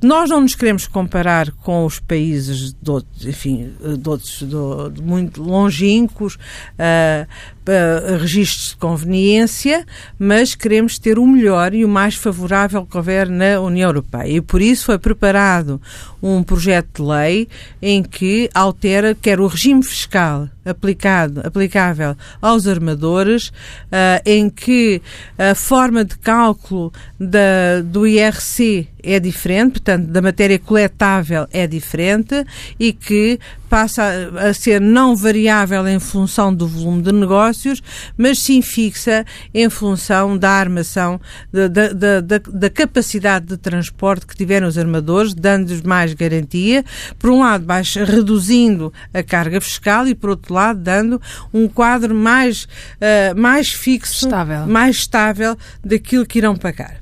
Nós 0.01 0.29
não 0.29 0.41
nos 0.41 0.55
queremos 0.55 0.87
comparar 0.87 1.51
com 1.51 1.85
os 1.85 1.99
países 1.99 2.73
de 2.73 2.91
outros, 2.91 3.25
enfim, 3.25 3.73
de 3.97 4.09
outros 4.09 4.39
de, 4.39 5.01
muito 5.01 5.41
longínquos, 5.41 6.35
uh, 6.35 7.27
uh, 7.61 8.17
registros 8.17 8.69
de 8.69 8.77
conveniência, 8.77 9.85
mas 10.17 10.55
queremos 10.55 10.97
ter 10.97 11.19
o 11.19 11.25
melhor 11.25 11.73
e 11.73 11.85
o 11.85 11.89
mais 11.89 12.15
favorável 12.15 12.85
que 12.85 12.97
houver 12.97 13.29
na 13.29 13.59
União 13.59 13.89
Europeia. 13.89 14.37
E 14.37 14.41
por 14.41 14.61
isso 14.61 14.85
foi 14.85 14.97
preparado 14.97 15.81
um 16.21 16.43
projeto 16.43 17.01
de 17.03 17.09
lei 17.09 17.47
em 17.81 18.03
que 18.03 18.49
altera 18.53 19.15
quer 19.15 19.39
o 19.39 19.47
regime 19.47 19.83
fiscal 19.83 20.47
aplicado, 20.63 21.41
aplicável 21.43 22.15
aos 22.41 22.67
armadores, 22.67 23.47
uh, 23.47 24.21
em 24.25 24.49
que 24.49 25.01
a 25.37 25.55
forma 25.55 26.05
de 26.05 26.17
cálculo 26.17 26.93
da, 27.19 27.81
do 27.83 28.05
IRC 28.05 28.87
é 29.03 29.19
diferente, 29.19 29.73
portanto, 29.73 30.07
da 30.07 30.21
matéria 30.21 30.59
coletável 30.59 31.47
é 31.51 31.67
diferente 31.67 32.45
e 32.79 32.93
que 32.93 33.39
passa 33.71 34.03
a 34.37 34.53
ser 34.53 34.81
não 34.81 35.15
variável 35.15 35.87
em 35.87 35.97
função 35.97 36.53
do 36.53 36.67
volume 36.67 37.01
de 37.01 37.13
negócios, 37.13 37.81
mas 38.17 38.37
sim 38.37 38.61
fixa 38.61 39.25
em 39.53 39.69
função 39.69 40.37
da 40.37 40.49
armação, 40.49 41.21
da, 41.53 41.69
da, 41.69 42.19
da, 42.19 42.37
da 42.37 42.69
capacidade 42.69 43.45
de 43.45 43.55
transporte 43.55 44.27
que 44.27 44.35
tiverem 44.35 44.67
os 44.67 44.77
armadores, 44.77 45.33
dando-lhes 45.33 45.81
mais 45.83 46.13
garantia, 46.13 46.83
por 47.17 47.29
um 47.29 47.39
lado, 47.39 47.65
mais 47.65 47.95
reduzindo 47.95 48.91
a 49.13 49.23
carga 49.23 49.61
fiscal 49.61 50.05
e, 50.05 50.13
por 50.13 50.31
outro 50.31 50.53
lado, 50.53 50.81
dando 50.81 51.21
um 51.53 51.65
quadro 51.69 52.13
mais, 52.13 52.65
uh, 52.65 53.39
mais 53.39 53.71
fixo, 53.71 54.25
estável. 54.25 54.67
mais 54.67 54.97
estável 54.97 55.57
daquilo 55.81 56.25
que 56.25 56.39
irão 56.39 56.57
pagar. 56.57 57.00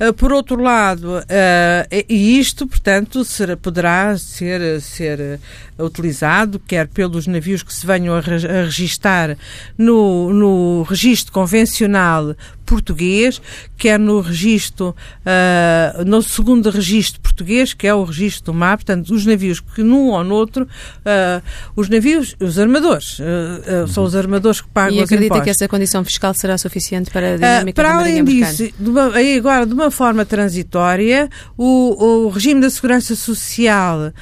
Uh, 0.00 0.12
por 0.12 0.32
outro 0.32 0.62
lado, 0.62 1.18
uh, 1.18 2.04
e 2.08 2.38
isto, 2.38 2.66
portanto, 2.66 3.24
será, 3.24 3.56
poderá 3.56 4.16
ser, 4.16 4.80
ser 4.80 5.40
utilizado, 5.78 6.60
quer 6.60 6.86
pelos 6.86 7.26
navios 7.26 7.62
que 7.62 7.74
se 7.74 7.86
venham 7.86 8.14
a, 8.14 8.18
a 8.18 8.64
registar 8.64 9.36
no, 9.76 10.32
no 10.32 10.82
registro 10.82 11.32
convencional 11.32 12.36
português, 12.68 13.40
quer 13.78 13.98
no 13.98 14.20
registro, 14.20 14.94
uh, 15.24 16.04
no 16.04 16.22
segundo 16.22 16.68
registro 16.68 17.18
português, 17.18 17.72
que 17.72 17.86
é 17.86 17.94
o 17.94 18.04
registro 18.04 18.52
do 18.52 18.54
mar, 18.54 18.76
portanto, 18.76 19.08
os 19.08 19.24
navios 19.24 19.58
que 19.58 19.82
num 19.82 20.08
ou 20.08 20.22
noutro, 20.22 20.64
uh, 20.64 21.42
os 21.74 21.88
navios, 21.88 22.36
os 22.38 22.58
armadores, 22.58 23.18
uh, 23.20 23.88
são 23.88 24.04
os 24.04 24.14
armadores 24.14 24.60
que 24.60 24.68
pagam 24.68 24.90
e 24.90 24.96
impostos. 24.98 25.16
acredita 25.16 25.40
que 25.40 25.48
essa 25.48 25.66
condição 25.66 26.04
fiscal 26.04 26.34
será 26.34 26.58
suficiente 26.58 27.10
para 27.10 27.34
a 27.34 27.36
dinâmica 27.36 27.82
Para 27.82 27.94
da 27.94 28.00
além 28.00 28.22
disso, 28.22 28.70
de 28.78 28.90
uma, 28.90 29.12
agora, 29.36 29.64
de 29.64 29.72
uma 29.72 29.90
forma 29.90 30.26
transitória, 30.26 31.30
o, 31.56 32.26
o 32.26 32.28
regime 32.28 32.60
da 32.60 32.68
segurança 32.68 33.16
social, 33.16 34.12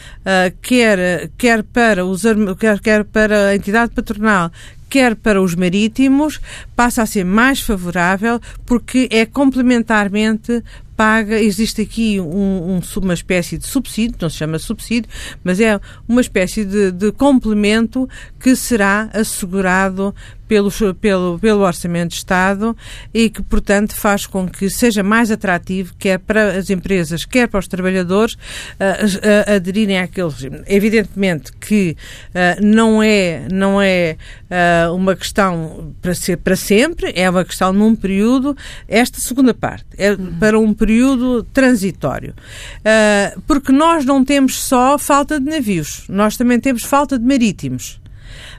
quer, 0.63 1.31
quer, 1.37 1.65
para 1.65 2.07
os, 2.07 2.23
quer, 2.61 2.79
quer 2.79 3.05
para 3.05 3.49
a 3.49 3.57
entidade 3.57 3.93
patronal, 3.93 4.53
quer 4.89 5.15
para 5.17 5.43
os 5.43 5.55
marítimos, 5.55 6.41
passa 6.75 7.03
a 7.03 7.07
ser 7.07 7.25
mais 7.25 7.61
favorável 7.61 8.41
porque 8.65 9.09
é 9.11 9.27
complementarmente 9.27 10.63
paga, 10.97 11.39
existe 11.39 11.83
aqui 11.83 12.19
um, 12.21 12.77
um, 12.77 12.81
uma 12.97 13.15
espécie 13.15 13.59
de 13.59 13.67
subsídio, 13.67 14.17
não 14.21 14.31
se 14.31 14.37
chama 14.37 14.59
subsídio, 14.59 15.11
mas 15.45 15.61
é 15.61 15.79
uma 16.09 16.21
espécie 16.21 16.65
de, 16.65 16.91
de 16.91 17.13
complemento 17.13 18.09
que 18.41 18.57
será 18.57 19.11
assegurado 19.13 20.15
pelo, 20.49 20.71
pelo, 21.01 21.39
pelo 21.39 21.63
Orçamento 21.63 22.11
de 22.11 22.17
Estado 22.17 22.77
e 23.13 23.29
que, 23.29 23.43
portanto, 23.43 23.95
faz 23.95 24.27
com 24.27 24.49
que 24.49 24.71
seja 24.71 25.03
mais 25.03 25.31
atrativo, 25.31 25.93
quer 25.99 26.19
para 26.19 26.57
as 26.57 26.71
empresas, 26.71 27.25
quer 27.25 27.49
para 27.49 27.59
os 27.59 27.67
trabalhadores, 27.67 28.35
uh, 28.35 28.39
uh, 28.39 29.57
aderirem 29.57 29.99
àquele 29.99 30.29
regime. 30.29 30.63
Evidentemente 30.67 31.53
que 31.53 31.97
uh, 32.31 32.65
não 32.65 33.03
é, 33.03 33.49
não 33.53 33.83
é 33.83 34.17
uma 34.95 35.17
questão 35.17 35.93
para 36.01 36.15
ser 36.15 36.37
para 36.37 36.55
sempre, 36.55 37.13
é 37.17 37.29
uma 37.29 37.45
questão 37.45 37.73
num 37.73 37.97
período, 37.97 38.57
esta 38.87 39.19
segunda 39.19 39.53
parte, 39.53 39.85
é 39.99 40.13
uhum. 40.13 40.39
para 40.39 40.57
um 40.57 40.73
período 40.73 40.86
transitório. 41.53 42.35
porque 43.47 43.73
nós 43.73 44.05
não 44.05 44.25
temos 44.25 44.61
só 44.63 44.99
falta 44.99 45.41
de 45.41 45.49
navios, 45.51 46.05
nós 46.09 46.37
também 46.37 46.61
temos 46.61 46.83
falta 46.83 47.19
de 47.19 47.25
marítimos. 47.25 48.01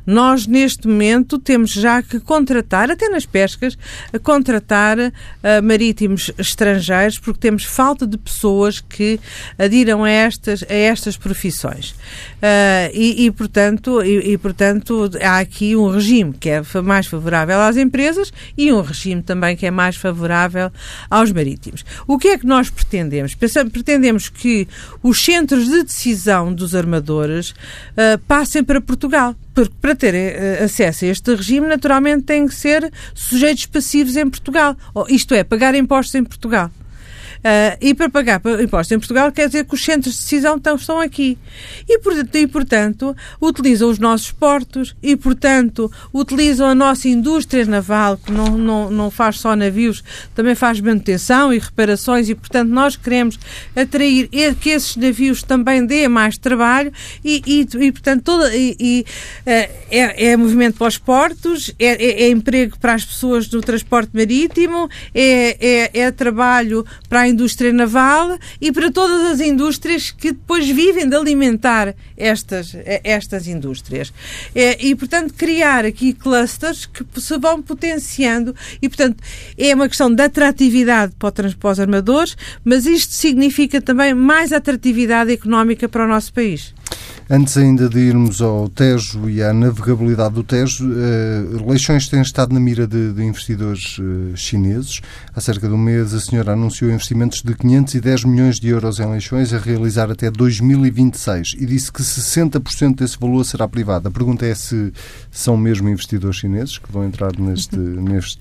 Nós, 0.08 0.48
neste 0.48 0.88
momento, 0.88 1.38
temos 1.38 1.72
já 1.72 2.02
que 2.02 2.18
contratar, 2.22 2.90
até 2.90 3.10
nas 3.10 3.26
pescas, 3.26 3.78
contratar 4.24 4.98
uh, 4.98 5.12
marítimos 5.62 6.32
estrangeiros, 6.38 7.20
porque 7.20 7.42
temos 7.42 7.66
falta 7.66 8.08
de 8.08 8.18
pessoas 8.18 8.80
que 8.80 9.20
adiram 9.60 10.06
a 10.06 10.10
estas, 10.10 10.64
a 10.64 10.74
estas 10.74 11.18
profissões. 11.18 11.92
Uh, 11.92 12.90
e, 12.94 13.26
e, 13.26 13.32
portanto, 13.32 14.02
e, 14.02 14.32
e, 14.32 14.38
portanto, 14.38 15.12
há 15.22 15.40
aqui 15.40 15.76
um 15.76 15.90
regime 15.90 16.34
que 16.34 16.52
é 16.52 16.62
mais 16.82 17.06
favorável 17.06 17.60
às 17.60 17.76
empresas 17.76 18.32
e 18.58 18.72
um 18.72 18.80
regime 18.80 19.22
também 19.22 19.58
que 19.58 19.66
é 19.66 19.72
mais 19.72 19.98
favorável 19.98 20.72
aos 21.10 21.34
marítimos. 21.34 21.84
O 22.08 22.18
que 22.18 22.30
é 22.30 22.38
que 22.38 22.48
nós 22.48 22.70
pretendemos? 22.70 23.36
Pretendemos 23.36 24.30
que 24.30 24.70
os 25.04 25.20
centros 25.20 25.68
de 25.68 25.84
decisão 25.84 26.54
dos 26.54 26.74
armadores 26.74 27.50
uh, 27.50 28.18
passem 28.26 28.64
para 28.64 28.80
Portugal 28.80 29.36
porque 29.58 29.74
para 29.82 29.96
ter 29.98 30.14
uh, 30.14 30.64
acesso 30.64 31.06
a 31.06 31.08
este 31.10 31.36
regime, 31.36 31.68
naturalmente 31.68 32.24
têm 32.24 32.48
que 32.48 32.56
ser 32.56 32.92
sujeitos 33.14 33.66
passivos 33.66 34.16
em 34.16 34.30
Portugal. 34.30 34.76
Ou, 34.94 35.06
isto 35.10 35.34
é, 35.34 35.44
pagar 35.44 35.76
impostos 35.76 36.16
em 36.16 36.24
Portugal. 36.24 36.72
Uh, 37.38 37.78
e 37.80 37.94
para 37.94 38.10
pagar 38.10 38.42
impostos 38.62 38.92
em 38.92 39.00
Portugal 39.00 39.32
quer 39.32 39.48
dizer 39.48 39.66
que 39.66 39.74
os 39.74 39.84
centros 39.84 40.16
de 40.16 40.22
decisão 40.22 40.58
estão, 40.58 40.76
estão 40.76 41.00
aqui. 41.00 41.38
E, 41.88 42.00
portanto, 42.00 42.36
e, 42.36 42.48
portanto, 42.48 43.16
utilizam 43.42 43.90
os 43.90 44.00
nossos 44.00 44.32
portos 44.32 44.96
e, 45.02 45.16
portanto, 45.16 45.92
utilizam 46.14 46.68
a 46.68 46.76
nossa 46.76 47.08
indústria 47.08 47.66
naval, 47.66 48.18
que 48.18 48.32
não, 48.32 48.58
não, 48.58 48.92
não 48.92 49.12
faz 49.12 49.40
só 49.40 49.56
navios, 49.56 50.04
também 50.36 50.56
faz 50.56 50.80
manutenção 50.80 51.54
e 51.54 51.60
reparações, 51.60 52.30
e, 52.30 52.36
portanto, 52.36 52.70
nós 52.70 52.96
queremos 52.96 53.40
atrair 53.76 54.30
que 54.60 54.70
esses 54.70 54.96
navios 54.96 55.44
também 55.44 55.86
dêem 55.86 56.08
mais 56.08 56.38
trabalho 56.38 56.92
e, 57.24 57.42
e, 57.46 57.86
e 57.86 57.92
portanto, 57.92 58.24
toda, 58.24 58.56
e, 58.56 58.76
e 58.80 59.06
uh, 59.42 59.78
é, 59.90 60.32
é, 60.32 60.38
movimento 60.38 60.78
para 60.78 60.88
os 60.88 60.98
portos, 60.98 61.74
é, 61.80 61.86
é, 61.86 62.24
é, 62.24 62.30
emprego 62.30 62.78
para 62.80 62.94
as 62.94 63.06
pessoas 63.06 63.48
do 63.48 63.62
transporte 63.62 64.12
marítimo, 64.14 64.90
é, 65.14 65.92
é, 65.94 66.00
é 66.02 66.12
trabalho 66.12 66.86
para 67.10 67.22
a 67.22 67.27
indústria 67.28 67.74
naval 67.74 68.38
e 68.60 68.72
para 68.72 68.92
todas 68.92 69.32
as 69.32 69.40
indústrias 69.40 70.12
que 70.12 70.32
depois 70.32 70.68
vivem 70.68 71.08
de 71.08 71.16
alimentar 71.16 71.96
estas, 72.16 72.76
estas 73.04 73.48
indústrias. 73.48 74.14
É, 74.56 74.84
e, 74.86 74.96
portanto, 74.96 75.34
criar 75.34 75.86
aqui 75.86 76.14
clusters 76.14 76.86
que 76.86 77.06
se 77.20 77.38
vão 77.38 77.62
potenciando 77.62 78.56
e, 78.82 78.88
portanto, 78.88 79.24
é 79.58 79.74
uma 79.74 79.88
questão 79.88 80.14
de 80.14 80.22
atratividade 80.24 81.14
para, 81.18 81.52
para 81.52 81.72
os 81.72 81.80
armadores, 81.80 82.36
mas 82.64 82.86
isto 82.86 83.14
significa 83.14 83.82
também 83.82 84.14
mais 84.14 84.52
atratividade 84.52 85.32
económica 85.32 85.88
para 85.88 86.06
o 86.06 86.08
nosso 86.08 86.34
país. 86.34 86.74
Antes 87.30 87.58
ainda 87.58 87.90
de 87.90 88.00
irmos 88.00 88.42
ao 88.42 88.70
Tejo 88.70 89.30
e 89.30 89.44
à 89.44 89.52
navegabilidade 89.52 90.36
do 90.36 90.44
Tejo, 90.46 90.88
uh, 90.88 91.70
Leixões 91.70 92.08
tem 92.08 92.22
estado 92.22 92.54
na 92.54 92.60
mira 92.60 92.88
de, 92.88 93.12
de 93.12 93.22
investidores 93.22 93.98
uh, 94.00 94.32
chineses. 94.34 95.02
Há 95.36 95.42
cerca 95.42 95.68
de 95.68 95.74
um 95.74 95.78
mês 95.78 96.14
a 96.14 96.22
senhora 96.22 96.54
anunciou 96.54 96.90
investimentos 96.90 97.42
de 97.42 97.54
510 97.54 98.24
milhões 98.24 98.60
de 98.62 98.70
euros 98.70 99.02
em 99.02 99.12
Leixões 99.12 99.54
a 99.54 99.58
realizar 99.58 100.10
até 100.10 100.32
2026 100.32 101.56
e 101.60 101.66
disse 101.66 101.92
que 101.92 102.02
60% 102.02 102.96
desse 102.96 103.20
valor 103.20 103.44
será 103.44 103.68
privado. 103.68 104.08
A 104.08 104.12
pergunta 104.12 104.46
é 104.46 104.56
se 104.56 104.94
são 105.30 105.58
mesmo 105.58 105.90
investidores 105.90 106.38
chineses 106.38 106.78
que 106.78 106.90
vão 106.90 107.04
entrar 107.04 107.38
neste, 107.38 107.76
neste 107.76 108.40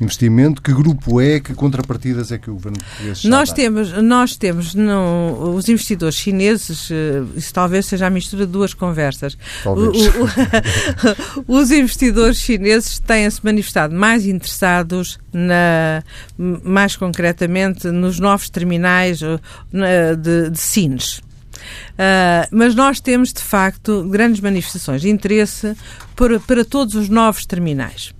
investimento. 0.00 0.62
Que 0.62 0.72
grupo 0.72 1.20
é? 1.20 1.40
Que 1.40 1.52
contrapartidas 1.52 2.32
é 2.32 2.38
que 2.38 2.50
o 2.50 2.54
governo 2.54 2.78
português 2.78 3.24
Nós 3.24 3.52
temos, 3.52 3.92
nós 4.02 4.34
temos 4.34 4.74
no, 4.74 5.54
os 5.54 5.68
investidores 5.68 6.14
chineses, 6.14 6.90
eh, 6.90 7.22
isso 7.36 7.52
talvez 7.52 7.84
seja 7.84 7.97
a 8.02 8.10
mistura 8.10 8.46
de 8.46 8.52
duas 8.52 8.74
conversas. 8.74 9.36
O, 9.64 9.70
o, 11.46 11.58
os 11.60 11.70
investidores 11.70 12.38
chineses 12.38 12.98
têm-se 12.98 13.44
manifestado 13.44 13.94
mais 13.94 14.26
interessados 14.26 15.18
na, 15.32 16.02
mais 16.36 16.96
concretamente 16.96 17.88
nos 17.88 18.18
novos 18.18 18.48
terminais 18.50 19.18
de, 19.18 20.50
de 20.50 20.58
Sines. 20.58 21.20
Uh, 21.58 22.46
mas 22.50 22.74
nós 22.74 23.00
temos, 23.00 23.32
de 23.32 23.42
facto, 23.42 24.04
grandes 24.08 24.40
manifestações 24.40 25.02
de 25.02 25.10
interesse 25.10 25.76
para, 26.18 26.40
para 26.40 26.64
todos 26.64 26.96
os 26.96 27.08
novos 27.08 27.46
terminais. 27.46 28.12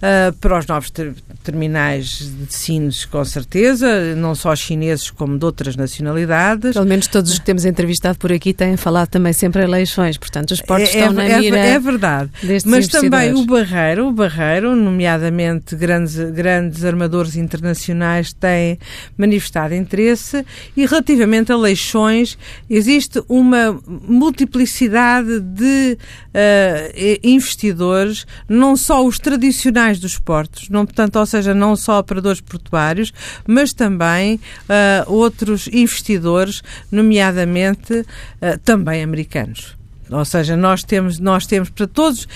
Uh, 0.00 0.32
para 0.38 0.58
os 0.58 0.66
novos 0.66 0.88
ter 0.88 1.12
terminais 1.42 2.32
de 2.46 2.54
Sines, 2.54 3.04
com 3.04 3.22
certeza, 3.22 4.14
não 4.14 4.34
só 4.34 4.56
chineses 4.56 5.10
como 5.10 5.38
de 5.38 5.44
outras 5.44 5.76
nacionalidades. 5.76 6.72
Pelo 6.72 6.86
menos 6.86 7.06
todos 7.06 7.32
os 7.32 7.38
que 7.38 7.44
temos 7.44 7.66
entrevistado 7.66 8.16
por 8.18 8.32
aqui 8.32 8.54
têm 8.54 8.78
falado 8.78 9.08
também 9.08 9.32
sempre 9.34 9.62
eleições, 9.62 10.16
portanto 10.16 10.52
os 10.52 10.62
portos 10.62 10.94
é, 10.94 11.00
estão 11.00 11.20
é, 11.20 11.28
na 11.28 11.38
mira. 11.38 11.58
É, 11.58 11.70
é 11.72 11.78
verdade. 11.78 12.30
Mas 12.64 12.88
também 12.88 13.34
o 13.34 13.44
Barreiro, 13.44 14.08
o 14.08 14.12
Barreiro, 14.12 14.74
nomeadamente 14.74 15.76
grandes, 15.76 16.16
grandes 16.30 16.82
armadores 16.82 17.36
internacionais, 17.36 18.32
têm 18.32 18.78
manifestado 19.18 19.74
interesse 19.74 20.44
e 20.74 20.86
relativamente 20.86 21.52
a 21.52 21.56
leixões 21.56 22.38
existe 22.70 23.22
uma 23.28 23.78
multiplicidade 23.86 25.40
de 25.40 25.98
uh, 26.34 27.18
investidores, 27.40 28.26
não 28.48 28.76
só 28.76 29.04
os 29.04 29.18
tradicionais 29.18 29.98
dos 29.98 30.18
portos, 30.18 30.68
não, 30.68 30.84
portanto, 30.84 31.16
ou 31.16 31.26
seja, 31.26 31.54
não 31.54 31.74
só 31.74 31.98
operadores 31.98 32.40
portuários, 32.40 33.12
mas 33.46 33.72
também 33.72 34.36
uh, 34.36 35.12
outros 35.12 35.66
investidores, 35.68 36.62
nomeadamente 36.92 37.92
uh, 37.94 38.58
também 38.64 39.02
americanos. 39.02 39.80
Ou 40.10 40.24
seja, 40.24 40.56
nós 40.56 40.82
temos, 40.82 41.20
nós 41.20 41.46
temos 41.46 41.70
para 41.70 41.86
todos, 41.86 42.26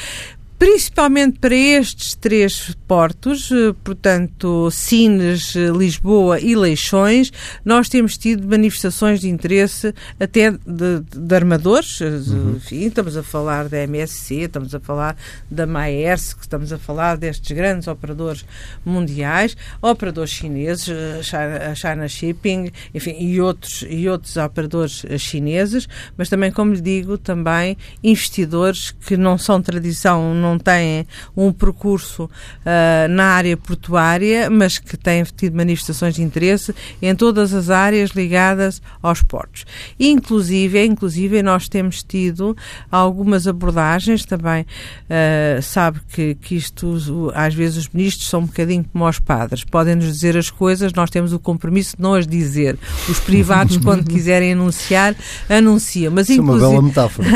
principalmente 0.59 1.39
para 1.39 1.55
estes 1.55 2.15
três 2.15 2.75
portos, 2.87 3.51
eh, 3.51 3.75
portanto, 3.83 4.71
Sines, 4.71 5.55
eh, 5.57 5.69
Lisboa 5.69 6.41
e 6.41 6.55
Leixões, 6.55 7.33
nós 7.65 7.89
temos 7.89 8.17
tido 8.17 8.47
manifestações 8.47 9.21
de 9.21 9.29
interesse 9.29 9.93
até 10.19 10.53
de, 10.53 11.01
de 11.15 11.35
armadores, 11.35 12.01
eh, 12.01 12.05
uhum. 12.07 12.57
enfim, 12.57 12.87
estamos 12.87 13.17
a 13.17 13.23
falar 13.23 13.69
da 13.69 13.79
MSC, 13.83 14.43
estamos 14.43 14.75
a 14.75 14.81
falar 14.81 15.17
da 15.51 15.67
Maersk, 15.67 16.41
estamos 16.41 16.73
a 16.73 16.79
falar 16.79 17.17
destes 17.17 17.55
grandes 17.57 17.89
operadores 17.89 18.45
mundiais, 18.85 19.57
operadores 19.83 20.31
chineses, 20.31 20.89
a 21.35 21.75
China 21.75 22.07
Shipping, 22.09 22.71
enfim, 22.95 23.17
e 23.19 23.41
outros, 23.41 23.85
e 23.89 24.09
outros 24.09 24.37
operadores 24.37 25.05
chineses, 25.19 25.89
mas 26.17 26.29
também, 26.29 26.53
como 26.53 26.73
lhe 26.73 26.81
digo, 26.81 27.19
também 27.19 27.77
investidores 28.03 28.93
que 28.93 29.17
não 29.17 29.37
são 29.37 29.61
tradição, 29.61 30.35
não 30.45 30.59
têm 30.59 31.07
um 31.37 31.53
percurso 31.53 32.25
uh, 32.25 33.09
na 33.09 33.25
área 33.25 33.57
portuária, 33.57 34.49
mas 34.51 34.79
que 34.79 34.97
têm 34.97 35.25
tido 35.25 35.57
manifestações 35.57 36.15
de 36.15 36.23
interesse 36.23 36.75
em 37.01 37.15
todas 37.15 37.53
as 37.55 37.71
áreas 37.71 38.11
ligadas 38.11 38.81
aos 39.03 39.23
portos. 39.23 39.65
Inclusive, 39.99 40.85
inclusive 40.85 41.43
nós 41.43 41.69
temos 41.69 42.03
tido 42.03 42.57
algumas 42.91 43.47
abordagens 43.47 44.25
também, 44.25 44.63
uh, 44.63 45.63
sabe 45.63 46.01
que, 46.09 46.35
que 46.37 46.57
isto, 46.57 47.33
às 47.35 47.55
vezes 47.55 47.79
os 47.79 47.89
ministros 47.89 48.29
são 48.29 48.41
um 48.41 48.47
bocadinho 48.47 48.85
como 48.93 49.09
os 49.09 49.19
padres, 49.19 49.65
podem-nos 49.65 50.07
dizer 50.07 50.37
as 50.37 50.51
coisas, 50.51 50.93
nós 50.93 51.11
temos 51.11 51.33
o 51.33 51.39
compromisso 51.39 51.97
de 51.97 52.03
não 52.03 52.15
as 52.15 52.27
dizer. 52.27 52.79
Os 53.09 53.19
privados, 53.21 53.77
quando 53.83 54.05
quiserem 54.05 54.53
anunciar, 54.53 55.15
anunciam. 55.49 56.13
Mas, 56.13 56.29
Isso 56.29 56.41
inclusive... 56.41 56.65
é 56.65 56.69
uma 56.69 56.71
bela 56.71 56.83
metáfora. 56.83 57.29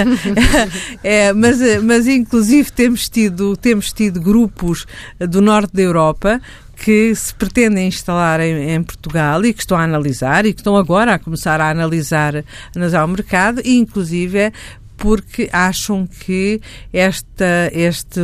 é, 1.03 1.33
mas, 1.33 1.59
mas 1.83 2.07
inclusive 2.07 2.71
temos 2.73 2.98
tido, 3.07 3.55
temos 3.55 3.93
tido 3.93 4.19
grupos 4.19 4.87
do 5.21 5.43
norte 5.43 5.75
da 5.75 5.83
Europa 5.83 6.41
que 6.75 7.15
se 7.15 7.35
pretendem 7.35 7.89
instalar 7.89 8.41
em, 8.41 8.71
em, 8.71 8.83
Portugal 8.83 9.45
e 9.45 9.53
que 9.53 9.61
estão 9.61 9.77
a 9.77 9.83
analisar 9.83 10.47
e 10.47 10.55
que 10.55 10.61
estão 10.61 10.77
agora 10.77 11.15
a 11.15 11.19
começar 11.19 11.61
a 11.61 11.69
analisar, 11.69 12.45
analisar 12.75 13.05
o 13.05 13.09
mercado 13.09 13.61
e 13.65 13.77
inclusive 13.77 14.53
porque 14.99 15.49
acham 15.53 16.07
que 16.07 16.61
esta, 16.93 17.71
este, 17.73 18.21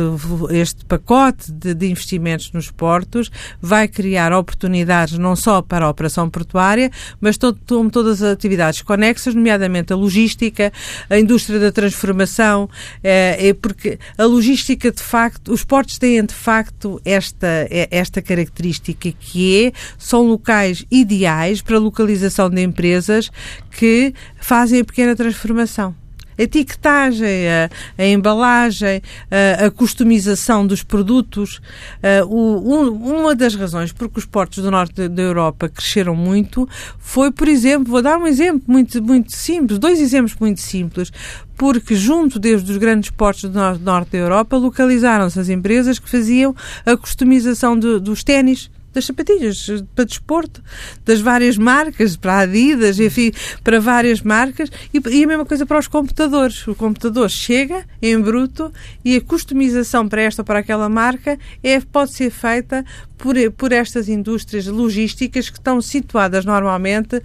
este 0.51 0.83
pacote 0.85 1.49
de, 1.49 1.73
de, 1.73 1.87
investimentos 1.89 2.51
nos 2.51 2.69
portos 2.69 3.31
vai 3.61 3.87
criar 3.87 4.33
oportunidades 4.33 5.17
não 5.17 5.37
só 5.37 5.61
para 5.61 5.85
a 5.85 5.89
operação 5.89 6.29
portuária, 6.29 6.91
mas 7.21 7.37
todo, 7.37 7.57
todo, 7.65 7.89
todas 7.89 8.21
as 8.21 8.33
atividades 8.33 8.81
conexas, 8.81 9.33
nomeadamente 9.33 9.93
a 9.93 9.95
logística, 9.95 10.71
a 11.09 11.17
indústria 11.17 11.59
da 11.59 11.71
transformação, 11.71 12.69
é, 13.01 13.47
é 13.47 13.53
porque 13.53 13.97
a 14.17 14.25
logística, 14.25 14.91
de 14.91 15.01
facto, 15.01 15.53
os 15.53 15.63
portos 15.63 15.97
têm 15.97 16.25
de 16.25 16.33
facto 16.33 17.01
esta, 17.05 17.67
esta 17.89 18.21
característica 18.21 19.13
que 19.13 19.67
é, 19.67 19.71
são 19.97 20.23
locais 20.23 20.85
ideais 20.91 21.61
para 21.61 21.77
a 21.77 21.79
localização 21.79 22.49
de 22.49 22.61
empresas 22.61 23.31
que 23.71 24.13
fazem 24.41 24.81
a 24.81 24.85
pequena 24.85 25.15
transformação 25.15 25.95
a 26.37 26.41
etiquetagem, 26.41 27.47
a, 27.47 27.69
a 27.97 28.05
embalagem, 28.05 29.01
a, 29.29 29.65
a, 29.65 29.71
customização 29.71 30.65
dos 30.65 30.83
produtos. 30.83 31.61
Uh, 32.01 32.25
o, 32.27 32.75
um, 32.75 33.21
uma 33.21 33.35
das 33.35 33.55
razões 33.55 33.91
por 33.91 34.09
que 34.09 34.19
os 34.19 34.25
portos 34.25 34.63
do 34.63 34.71
norte 34.71 35.07
da 35.07 35.21
Europa 35.21 35.69
cresceram 35.69 36.15
muito 36.15 36.67
foi, 36.99 37.31
por 37.31 37.47
exemplo, 37.47 37.91
vou 37.91 38.01
dar 38.01 38.17
um 38.17 38.27
exemplo 38.27 38.63
muito, 38.67 39.01
muito 39.01 39.31
simples, 39.31 39.79
dois 39.79 39.99
exemplos 39.99 40.35
muito 40.39 40.61
simples 40.61 41.11
porque 41.57 41.95
junto 41.95 42.37
desde 42.37 42.69
os 42.69 42.77
grandes 42.77 43.09
portos 43.09 43.43
do 43.49 43.79
norte 43.79 44.11
da 44.11 44.17
Europa 44.17 44.57
localizaram-se 44.57 45.39
as 45.39 45.49
empresas 45.49 45.99
que 45.99 46.09
faziam 46.09 46.55
a 46.85 46.97
customização 46.97 47.79
de, 47.79 47.99
dos 47.99 48.23
ténis 48.23 48.69
das 48.95 49.05
sapatilhas 49.05 49.67
para 49.93 50.05
desporto, 50.05 50.63
das 51.03 51.19
várias 51.19 51.57
marcas, 51.57 52.15
para 52.15 52.33
a 52.33 52.39
Adidas, 52.39 52.99
enfim, 52.99 53.31
para 53.63 53.79
várias 53.79 54.21
marcas, 54.21 54.69
e, 54.93 55.01
e, 55.09 55.23
a 55.23 55.27
mesma 55.27 55.45
coisa 55.45 55.65
para 55.65 55.77
os 55.77 55.87
computadores. 55.87 56.65
O 56.67 56.73
computador 56.73 57.29
chega 57.29 57.85
em 58.01 58.19
bruto 58.19 58.71
e 59.03 59.17
a 59.17 59.21
customização 59.21 60.07
para 60.07 60.21
esta 60.21 60.41
ou 60.41 60.45
para 60.45 60.59
aquela 60.59 60.87
marca 60.87 61.37
é, 61.61 61.79
pode 61.79 62.13
ser 62.13 62.31
feita 62.31 62.85
por, 63.17 63.35
por 63.51 63.71
estas 63.71 64.07
indústrias 64.07 64.67
logísticas 64.67 65.49
que 65.49 65.57
estão 65.57 65.81
situadas 65.81 66.45
normalmente 66.45 67.21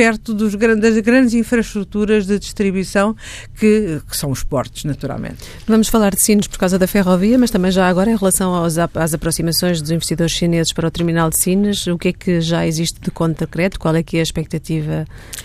perto 0.00 0.32
dos, 0.32 0.54
das 0.54 0.98
grandes 1.00 1.34
infraestruturas 1.34 2.26
de 2.26 2.38
distribuição 2.38 3.14
que, 3.54 4.00
que, 4.08 4.16
são 4.16 4.30
os 4.30 4.42
portos, 4.42 4.84
naturalmente. 4.84 5.36
Vamos 5.66 5.88
falar 5.88 6.14
de 6.14 6.22
Sines 6.22 6.46
por 6.46 6.58
causa 6.58 6.78
da 6.78 6.86
ferrovia, 6.86 7.38
mas 7.38 7.50
também 7.50 7.70
já 7.70 7.86
agora 7.86 8.10
em 8.10 8.16
relação 8.16 8.54
aos, 8.54 8.78
às 8.78 9.12
aproximações 9.12 9.82
dos 9.82 9.90
investidores 9.90 10.32
chineses 10.32 10.72
para 10.72 10.88
o 10.88 10.90
terminal 10.90 11.28
de 11.28 11.38
Sines, 11.38 11.86
o 11.86 11.98
que 11.98 12.08
é 12.08 12.12
que 12.14 12.40
já 12.40 12.66
existe 12.66 12.98
de 12.98 13.10
concreto? 13.10 13.78
Qual 13.78 13.94
é 13.94 14.02
que 14.02 14.16
é 14.16 14.20
a 14.20 14.22
expectativa 14.22 15.04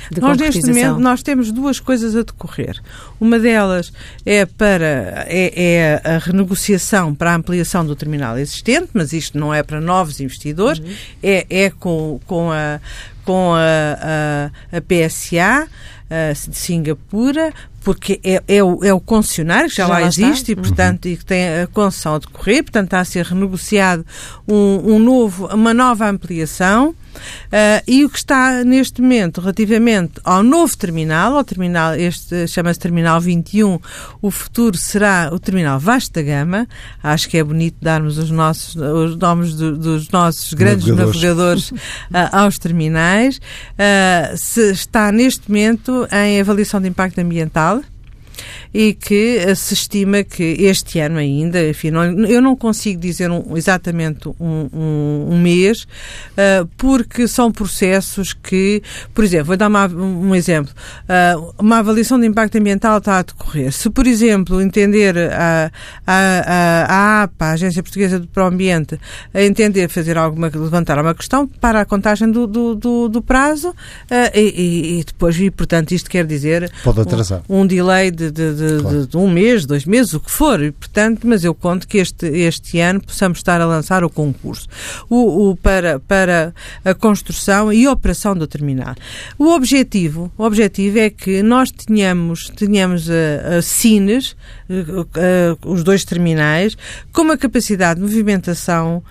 de 0.09 0.21
nós, 0.21 0.37
neste 0.37 0.65
momento, 0.67 0.99
nós 0.99 1.21
temos 1.21 1.51
duas 1.51 1.81
coisas 1.81 2.15
a 2.15 2.21
decorrer. 2.21 2.81
Uma 3.19 3.37
delas 3.37 3.91
é 4.25 4.45
para 4.45 5.25
é, 5.27 5.51
é 5.55 6.01
a 6.03 6.17
renegociação 6.17 7.13
para 7.13 7.33
a 7.33 7.35
ampliação 7.35 7.85
do 7.85 7.93
terminal 7.93 8.37
existente, 8.37 8.89
mas 8.93 9.11
isto 9.11 9.37
não 9.37 9.53
é 9.53 9.61
para 9.63 9.81
novos 9.81 10.21
investidores, 10.21 10.79
uhum. 10.79 10.93
é, 11.21 11.45
é 11.49 11.69
com, 11.69 12.21
com 12.25 12.51
a 12.51 12.79
com 13.25 13.53
a, 13.53 14.51
a, 14.71 14.77
a 14.77 14.81
PSA 14.81 15.67
de 16.47 16.55
Singapura, 16.55 17.51
porque 17.85 18.19
é, 18.23 18.41
é, 18.47 18.63
o, 18.63 18.83
é 18.83 18.91
o 18.91 18.99
concessionário 18.99 19.69
que 19.69 19.75
já, 19.75 19.85
já 19.85 19.93
lá, 19.93 20.01
existe 20.01 20.53
e, 20.53 20.55
portanto, 20.55 21.05
uhum. 21.05 21.11
e 21.11 21.17
que 21.17 21.23
tem 21.23 21.61
a 21.61 21.67
concessão 21.67 22.15
a 22.15 22.17
decorrer, 22.17 22.63
portanto, 22.63 22.85
está 22.85 22.99
a 22.99 23.05
ser 23.05 23.23
renegociado 23.23 24.03
um, 24.47 24.95
um 24.95 24.99
novo, 24.99 25.45
uma 25.53 25.71
nova 25.71 26.09
ampliação. 26.09 26.95
Uh, 27.47 27.79
e 27.87 28.03
o 28.03 28.09
que 28.09 28.17
está 28.17 28.61
neste 28.65 29.01
momento 29.01 29.39
relativamente 29.39 30.19
ao 30.21 30.43
novo 30.43 30.75
terminal, 30.75 31.37
ao 31.37 31.45
terminal, 31.45 31.95
este 31.95 32.45
chama-se 32.45 32.77
Terminal 32.77 33.21
21, 33.21 33.79
o 34.21 34.29
futuro 34.29 34.77
será 34.77 35.29
o 35.31 35.39
Terminal 35.39 35.79
Vasta 35.79 36.21
Gama. 36.21 36.67
Acho 37.01 37.29
que 37.29 37.37
é 37.37 37.43
bonito 37.43 37.77
darmos 37.81 38.17
os, 38.17 38.29
nossos, 38.29 38.75
os 38.75 39.15
nomes 39.15 39.55
do, 39.55 39.77
dos 39.77 40.09
nossos 40.09 40.53
grandes 40.53 40.87
navegadores, 40.87 41.71
navegadores 41.71 41.71
uh, 41.71 42.35
aos 42.35 42.59
terminais. 42.59 43.37
Uh, 43.37 44.35
se 44.35 44.71
está 44.71 45.09
neste 45.09 45.49
momento 45.49 46.05
em 46.11 46.41
avaliação 46.41 46.81
de 46.81 46.89
impacto 46.89 47.19
ambiental 47.19 47.74
e 48.73 48.93
que 48.93 49.55
se 49.55 49.73
estima 49.73 50.23
que 50.23 50.43
este 50.43 50.99
ano 50.99 51.17
ainda, 51.17 51.67
enfim, 51.67 51.91
não, 51.91 52.03
eu 52.25 52.41
não 52.41 52.55
consigo 52.55 52.99
dizer 52.99 53.29
um, 53.31 53.55
exatamente 53.55 54.27
um, 54.39 54.69
um, 54.73 55.27
um 55.31 55.39
mês, 55.39 55.83
uh, 55.83 56.65
porque 56.77 57.27
são 57.27 57.51
processos 57.51 58.33
que, 58.33 58.81
por 59.13 59.23
exemplo, 59.23 59.47
vou 59.47 59.57
dar 59.57 59.67
uma, 59.67 59.87
um 59.87 60.35
exemplo, 60.35 60.73
uh, 61.03 61.53
uma 61.57 61.79
avaliação 61.79 62.19
de 62.19 62.25
impacto 62.25 62.57
ambiental 62.57 62.97
está 62.97 63.19
a 63.19 63.21
decorrer. 63.21 63.71
Se, 63.71 63.89
por 63.89 64.07
exemplo, 64.07 64.61
entender 64.61 65.17
a, 65.17 65.71
a, 66.05 66.13
a, 66.15 66.85
a 66.85 67.23
APA, 67.23 67.45
a 67.45 67.51
Agência 67.51 67.81
Portuguesa 67.81 68.19
do 68.19 68.27
Pro 68.27 68.45
Ambiente, 68.45 68.99
a 69.33 69.41
entender 69.41 69.89
fazer 69.89 70.17
alguma, 70.17 70.51
levantar 70.53 70.99
uma 70.99 71.13
questão 71.13 71.47
para 71.47 71.81
a 71.81 71.85
contagem 71.85 72.29
do, 72.29 72.47
do, 72.47 72.75
do, 72.75 73.09
do 73.09 73.21
prazo 73.21 73.69
uh, 73.69 73.75
e, 74.33 74.99
e, 74.99 75.03
depois, 75.03 75.39
e 75.39 75.49
portanto, 75.49 75.91
isto 75.91 76.09
quer 76.09 76.25
dizer 76.25 76.71
Pode 76.83 77.01
atrasar. 77.01 77.41
Um, 77.47 77.61
um 77.61 77.67
delay 77.67 78.11
de 78.11 78.24
de, 78.31 78.55
de, 78.55 78.81
claro. 78.81 79.07
de, 79.07 79.17
um 79.17 79.29
mês, 79.29 79.65
dois 79.65 79.85
meses, 79.85 80.13
o 80.13 80.19
que 80.19 80.31
for. 80.31 80.61
E, 80.61 80.71
portanto, 80.71 81.27
mas 81.27 81.43
eu 81.43 81.53
conto 81.53 81.87
que 81.87 81.97
este, 81.97 82.25
este 82.27 82.79
ano 82.79 83.01
possamos 83.01 83.39
estar 83.39 83.61
a 83.61 83.65
lançar 83.65 84.03
o 84.03 84.09
concurso 84.09 84.67
o, 85.09 85.49
o, 85.49 85.55
para, 85.55 85.99
para 85.99 86.53
a 86.83 86.93
construção 86.93 87.71
e 87.71 87.87
operação 87.87 88.35
do 88.35 88.47
terminal. 88.47 88.95
O 89.37 89.49
objetivo, 89.49 90.31
o 90.37 90.43
objetivo 90.43 90.99
é 90.99 91.09
que 91.09 91.41
nós 91.41 91.71
tenhamos, 91.71 92.49
tenhamos 92.49 93.09
a, 93.09 93.57
a 93.57 93.61
Cines, 93.61 94.35
a, 94.69 95.19
a, 95.19 95.69
os 95.69 95.83
dois 95.83 96.03
terminais, 96.05 96.77
com 97.11 97.21
uma 97.21 97.37
capacidade 97.37 97.99
de 97.99 98.05
movimentação 98.05 99.03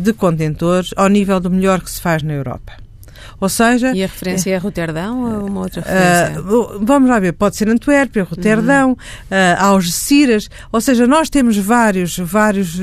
de 0.00 0.12
contentores 0.12 0.92
ao 0.96 1.08
nível 1.08 1.38
do 1.38 1.48
melhor 1.48 1.80
que 1.80 1.88
se 1.88 2.00
faz 2.00 2.20
na 2.24 2.32
Europa. 2.32 2.87
Ou 3.40 3.48
seja. 3.48 3.92
E 3.94 4.02
a 4.02 4.06
referência 4.06 4.50
é, 4.50 4.54
é 4.54 4.56
Roterdão 4.56 5.40
ou 5.40 5.46
uma 5.46 5.60
outra 5.60 5.80
referência? 5.80 6.40
Uh, 6.40 6.84
vamos 6.84 7.08
lá 7.08 7.18
ver, 7.18 7.32
pode 7.32 7.56
ser 7.56 7.68
Antuérpia, 7.68 8.24
Roterdão, 8.24 8.90
uhum. 8.90 8.94
uh, 8.94 9.62
Algeciras, 9.62 10.48
ou 10.72 10.80
seja, 10.80 11.06
nós 11.06 11.30
temos 11.30 11.56
vários, 11.56 12.18
vários, 12.18 12.78
uh, 12.78 12.82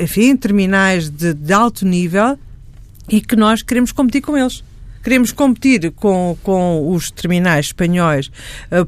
enfim, 0.00 0.36
terminais 0.36 1.08
de, 1.08 1.34
de 1.34 1.52
alto 1.52 1.86
nível 1.86 2.38
e 3.08 3.20
que 3.20 3.36
nós 3.36 3.62
queremos 3.62 3.92
competir 3.92 4.22
com 4.22 4.36
eles 4.36 4.62
queremos 5.02 5.32
competir 5.32 5.92
com, 5.92 6.34
com 6.42 6.90
os 6.90 7.10
terminais 7.10 7.66
espanhóis, 7.66 8.30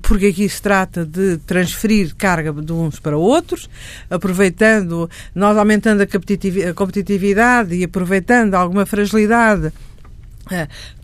porque 0.01 0.29
aqui 0.29 0.49
se 0.49 0.63
trata 0.63 1.05
de 1.05 1.37
transferir 1.47 2.15
carga 2.17 2.55
de 2.55 2.73
uns 2.73 2.99
para 2.99 3.19
outros, 3.19 3.69
aproveitando, 4.09 5.11
nós 5.35 5.59
aumentando 5.59 6.03
a 6.03 6.75
competitividade 6.75 7.75
e 7.75 7.85
aproveitando 7.85 8.55
alguma 8.55 8.87
fragilidade 8.87 9.67
é, 9.67 9.73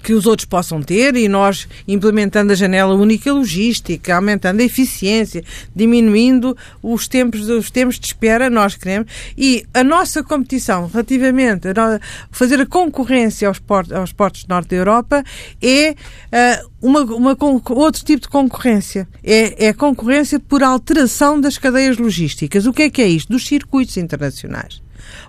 que 0.02 0.12
os 0.12 0.26
outros 0.26 0.46
possam 0.46 0.82
ter 0.82 1.16
e 1.16 1.28
nós 1.28 1.68
implementando 1.86 2.52
a 2.52 2.56
janela 2.56 2.94
única 2.94 3.32
logística, 3.32 4.14
aumentando 4.14 4.60
a 4.60 4.64
eficiência, 4.64 5.44
diminuindo 5.74 6.56
os 6.82 7.06
tempos, 7.08 7.48
os 7.48 7.70
tempos 7.70 7.98
de 7.98 8.06
espera, 8.06 8.50
nós 8.50 8.74
queremos. 8.74 9.10
E 9.36 9.64
a 9.72 9.84
nossa 9.84 10.22
competição 10.22 10.86
relativamente 10.86 11.68
a 11.68 12.00
fazer 12.30 12.60
a 12.60 12.66
concorrência 12.66 13.48
aos 13.48 13.58
portos, 13.58 13.92
aos 13.92 14.12
portos 14.12 14.44
do 14.44 14.48
Norte 14.48 14.70
da 14.70 14.76
Europa 14.76 15.24
é 15.60 15.90
uh, 15.92 16.70
uma, 16.80 17.00
uma, 17.02 17.36
outro 17.70 18.04
tipo 18.04 18.22
de 18.22 18.28
concorrência. 18.28 19.08
É, 19.22 19.66
é 19.66 19.72
concorrência 19.72 20.40
por 20.40 20.62
alteração 20.62 21.40
das 21.40 21.58
cadeias 21.58 21.96
logísticas. 21.96 22.66
O 22.66 22.72
que 22.72 22.82
é 22.82 22.90
que 22.90 23.02
é 23.02 23.06
isto? 23.06 23.32
Dos 23.32 23.46
circuitos 23.46 23.96
internacionais. 23.96 24.81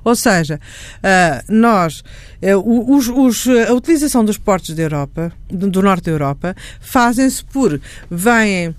Ou 0.04 0.16
seja, 0.16 0.60
uh, 0.98 1.54
nós, 1.54 2.04
uh, 2.42 2.96
os, 2.96 3.08
os, 3.08 3.48
a 3.70 3.74
utilização 3.74 4.24
dos 4.24 4.38
portos 4.38 4.76
da 4.76 4.84
Europa, 4.84 5.32
do, 5.50 5.82
norte 5.82 6.06
da 6.06 6.12
Europa, 6.12 6.56
fazem-se 6.80 7.44
por 7.46 7.80
vêm 8.10 8.76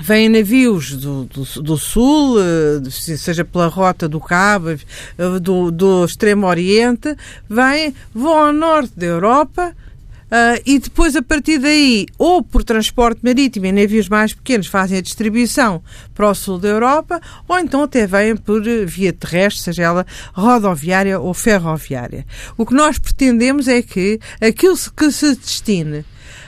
Vêm 0.00 0.28
navios 0.28 0.96
do, 0.96 1.24
do, 1.26 1.44
do, 1.62 1.76
sul, 1.76 2.36
ah, 2.40 2.90
seja 2.90 3.44
pela 3.44 3.68
rota 3.68 4.08
do 4.08 4.18
Cabo, 4.18 4.70
do, 5.40 5.70
do 5.70 6.04
Extremo 6.04 6.48
Oriente, 6.48 7.16
vêm, 7.48 7.94
vão 8.12 8.46
ao 8.46 8.52
norte 8.52 8.92
da 8.96 9.06
Europa, 9.06 9.72
Uh, 10.34 10.60
e 10.66 10.80
depois, 10.80 11.14
a 11.14 11.22
partir 11.22 11.60
daí, 11.60 12.06
ou 12.18 12.42
por 12.42 12.64
transporte 12.64 13.20
marítimo 13.22 13.66
em 13.66 13.72
navios 13.72 14.08
mais 14.08 14.34
pequenos, 14.34 14.66
fazem 14.66 14.98
a 14.98 15.00
distribuição 15.00 15.80
para 16.12 16.28
o 16.28 16.34
sul 16.34 16.58
da 16.58 16.66
Europa, 16.66 17.20
ou 17.46 17.56
então 17.56 17.84
até 17.84 18.04
vêm 18.04 18.34
por 18.34 18.60
via 18.84 19.12
terrestre, 19.12 19.62
seja 19.62 19.84
ela 19.84 20.04
rodoviária 20.32 21.20
ou 21.20 21.32
ferroviária. 21.32 22.26
O 22.58 22.66
que 22.66 22.74
nós 22.74 22.98
pretendemos 22.98 23.68
é 23.68 23.80
que 23.80 24.18
aquilo 24.40 24.76
que 24.96 25.12
se 25.12 25.36
destine 25.36 26.04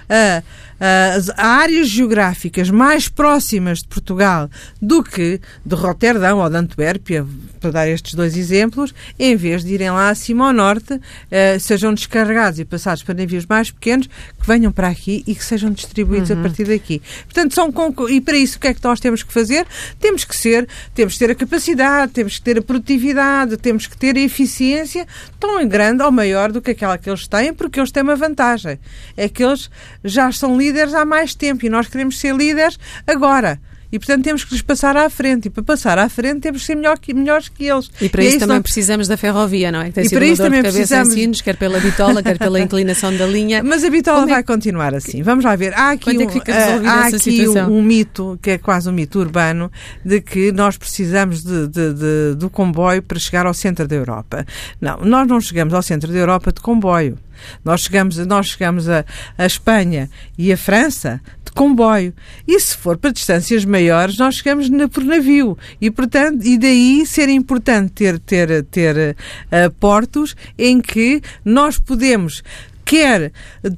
a 0.08 0.42
as 0.78 1.30
áreas 1.30 1.88
geográficas 1.88 2.70
mais 2.70 3.08
próximas 3.08 3.78
de 3.78 3.88
Portugal 3.88 4.50
do 4.80 5.02
que 5.02 5.40
de 5.64 5.74
Roterdão 5.74 6.38
ou 6.38 6.50
de 6.50 6.56
Antuérpia, 6.56 7.26
para 7.60 7.70
dar 7.70 7.88
estes 7.88 8.14
dois 8.14 8.36
exemplos, 8.36 8.94
em 9.18 9.34
vez 9.36 9.64
de 9.64 9.72
irem 9.72 9.90
lá 9.90 10.10
acima 10.10 10.48
ao 10.48 10.52
norte, 10.52 11.00
eh, 11.30 11.58
sejam 11.58 11.94
descarregados 11.94 12.58
e 12.60 12.64
passados 12.64 13.02
para 13.02 13.14
navios 13.14 13.46
mais 13.46 13.70
pequenos, 13.70 14.06
que 14.06 14.46
venham 14.46 14.70
para 14.70 14.88
aqui 14.88 15.24
e 15.26 15.34
que 15.34 15.44
sejam 15.44 15.70
distribuídos 15.70 16.30
uhum. 16.30 16.40
a 16.40 16.42
partir 16.42 16.64
daqui. 16.64 17.02
Portanto, 17.24 17.54
são 17.54 17.72
e 18.08 18.20
para 18.20 18.36
isso 18.36 18.58
o 18.58 18.60
que 18.60 18.68
é 18.68 18.74
que 18.74 18.84
nós 18.84 19.00
temos 19.00 19.22
que 19.22 19.32
fazer? 19.32 19.66
Temos 19.98 20.24
que 20.24 20.36
ser, 20.36 20.68
temos 20.94 21.14
que 21.14 21.18
ter 21.18 21.30
a 21.30 21.34
capacidade, 21.34 22.12
temos 22.12 22.38
que 22.38 22.42
ter 22.42 22.58
a 22.58 22.62
produtividade, 22.62 23.56
temos 23.56 23.86
que 23.86 23.96
ter 23.96 24.16
a 24.16 24.20
eficiência 24.20 25.06
tão 25.40 25.66
grande 25.66 26.02
ou 26.02 26.12
maior 26.12 26.52
do 26.52 26.60
que 26.60 26.72
aquela 26.72 26.98
que 26.98 27.08
eles 27.08 27.26
têm, 27.26 27.52
porque 27.52 27.80
eles 27.80 27.90
têm 27.90 28.02
uma 28.02 28.16
vantagem. 28.16 28.78
É 29.16 29.28
que 29.28 29.42
eles 29.42 29.70
já 30.04 30.30
são 30.32 30.56
líderes 30.66 30.94
há 30.94 31.04
mais 31.04 31.34
tempo 31.34 31.64
e 31.64 31.68
nós 31.68 31.86
queremos 31.86 32.18
ser 32.18 32.34
líderes 32.34 32.78
agora. 33.06 33.60
E, 33.90 33.98
portanto, 33.98 34.24
temos 34.24 34.44
que 34.44 34.52
lhes 34.52 34.62
passar 34.62 34.96
à 34.96 35.08
frente. 35.08 35.46
E 35.46 35.50
para 35.50 35.62
passar 35.62 35.98
à 35.98 36.08
frente 36.08 36.40
temos 36.40 36.62
que 36.62 36.66
ser 36.66 36.74
melhor 36.74 36.98
que, 36.98 37.14
melhores 37.14 37.48
que 37.48 37.64
eles. 37.64 37.90
E 38.00 38.08
para 38.08 38.22
e 38.22 38.26
isso, 38.26 38.36
isso 38.36 38.40
também 38.40 38.56
não... 38.56 38.62
precisamos 38.62 39.08
da 39.08 39.16
ferrovia, 39.16 39.70
não 39.70 39.80
é? 39.80 39.88
E 39.88 39.92
para 39.92 40.26
isso 40.26 40.42
também 40.42 40.62
precisamos... 40.62 41.14
Sinos, 41.14 41.40
quer 41.40 41.56
pela 41.56 41.78
bitola, 41.80 42.22
quer 42.22 42.38
pela 42.38 42.60
inclinação 42.60 43.16
da 43.16 43.26
linha. 43.26 43.62
Mas 43.62 43.84
a 43.84 43.90
bitola 43.90 44.24
é... 44.24 44.26
vai 44.26 44.42
continuar 44.42 44.94
assim. 44.94 45.22
Vamos 45.22 45.44
lá 45.44 45.54
ver. 45.56 45.72
Há 45.74 45.92
aqui, 45.92 46.10
é 46.10 46.26
que 46.26 46.38
um, 46.38 46.88
há 46.88 47.06
aqui 47.06 47.48
um, 47.48 47.78
um, 47.78 47.82
mito, 47.82 48.38
que 48.42 48.50
é 48.50 48.58
quase 48.58 48.88
um 48.88 48.92
mito 48.92 49.18
urbano, 49.18 49.70
de 50.04 50.20
que 50.20 50.52
nós 50.52 50.76
precisamos 50.76 51.42
de, 51.42 51.68
de, 51.68 51.94
de, 51.94 52.34
do 52.36 52.50
comboio 52.50 53.02
para 53.02 53.18
chegar 53.18 53.46
ao 53.46 53.54
centro 53.54 53.86
da 53.86 53.94
Europa. 53.94 54.44
Não, 54.80 54.98
nós 55.00 55.26
não 55.26 55.40
chegamos 55.40 55.72
ao 55.72 55.82
centro 55.82 56.12
da 56.12 56.18
Europa 56.18 56.52
de 56.52 56.60
comboio. 56.60 57.18
Nós 57.64 57.82
chegamos, 57.82 58.16
nós 58.26 58.46
chegamos 58.46 58.88
a, 58.88 59.04
a 59.36 59.46
Espanha 59.46 60.10
e 60.38 60.52
a 60.52 60.56
França 60.56 61.20
comboio. 61.56 62.12
E 62.46 62.60
se 62.60 62.76
for 62.76 62.98
para 62.98 63.10
distâncias 63.10 63.64
maiores, 63.64 64.18
nós 64.18 64.36
chegamos 64.36 64.68
na, 64.68 64.86
por 64.86 65.02
navio. 65.02 65.56
E, 65.80 65.90
portanto, 65.90 66.44
e 66.44 66.58
daí 66.58 67.04
ser 67.06 67.30
importante 67.30 67.92
ter, 67.94 68.18
ter, 68.18 68.62
ter 68.64 69.16
uh, 69.16 69.70
portos 69.80 70.36
em 70.58 70.80
que 70.80 71.22
nós 71.42 71.78
podemos 71.78 72.44
quer 72.84 73.32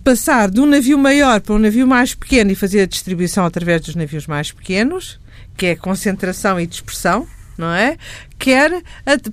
passar 0.05 0.51
de 0.51 0.61
um 0.61 0.67
navio 0.67 0.99
maior 0.99 1.41
para 1.41 1.55
um 1.55 1.59
navio 1.59 1.87
mais 1.87 2.15
pequeno 2.15 2.51
e 2.51 2.55
fazer 2.55 2.83
a 2.83 2.87
distribuição 2.87 3.47
através 3.47 3.81
dos 3.81 3.95
navios 3.95 4.27
mais 4.27 4.53
pequenos, 4.53 5.19
que 5.57 5.67
é 5.67 5.77
concentração 5.77 6.61
e 6.61 6.67
dispersão, 6.67 7.27
não 7.57 7.73
é? 7.73 7.97
Quer 8.39 8.83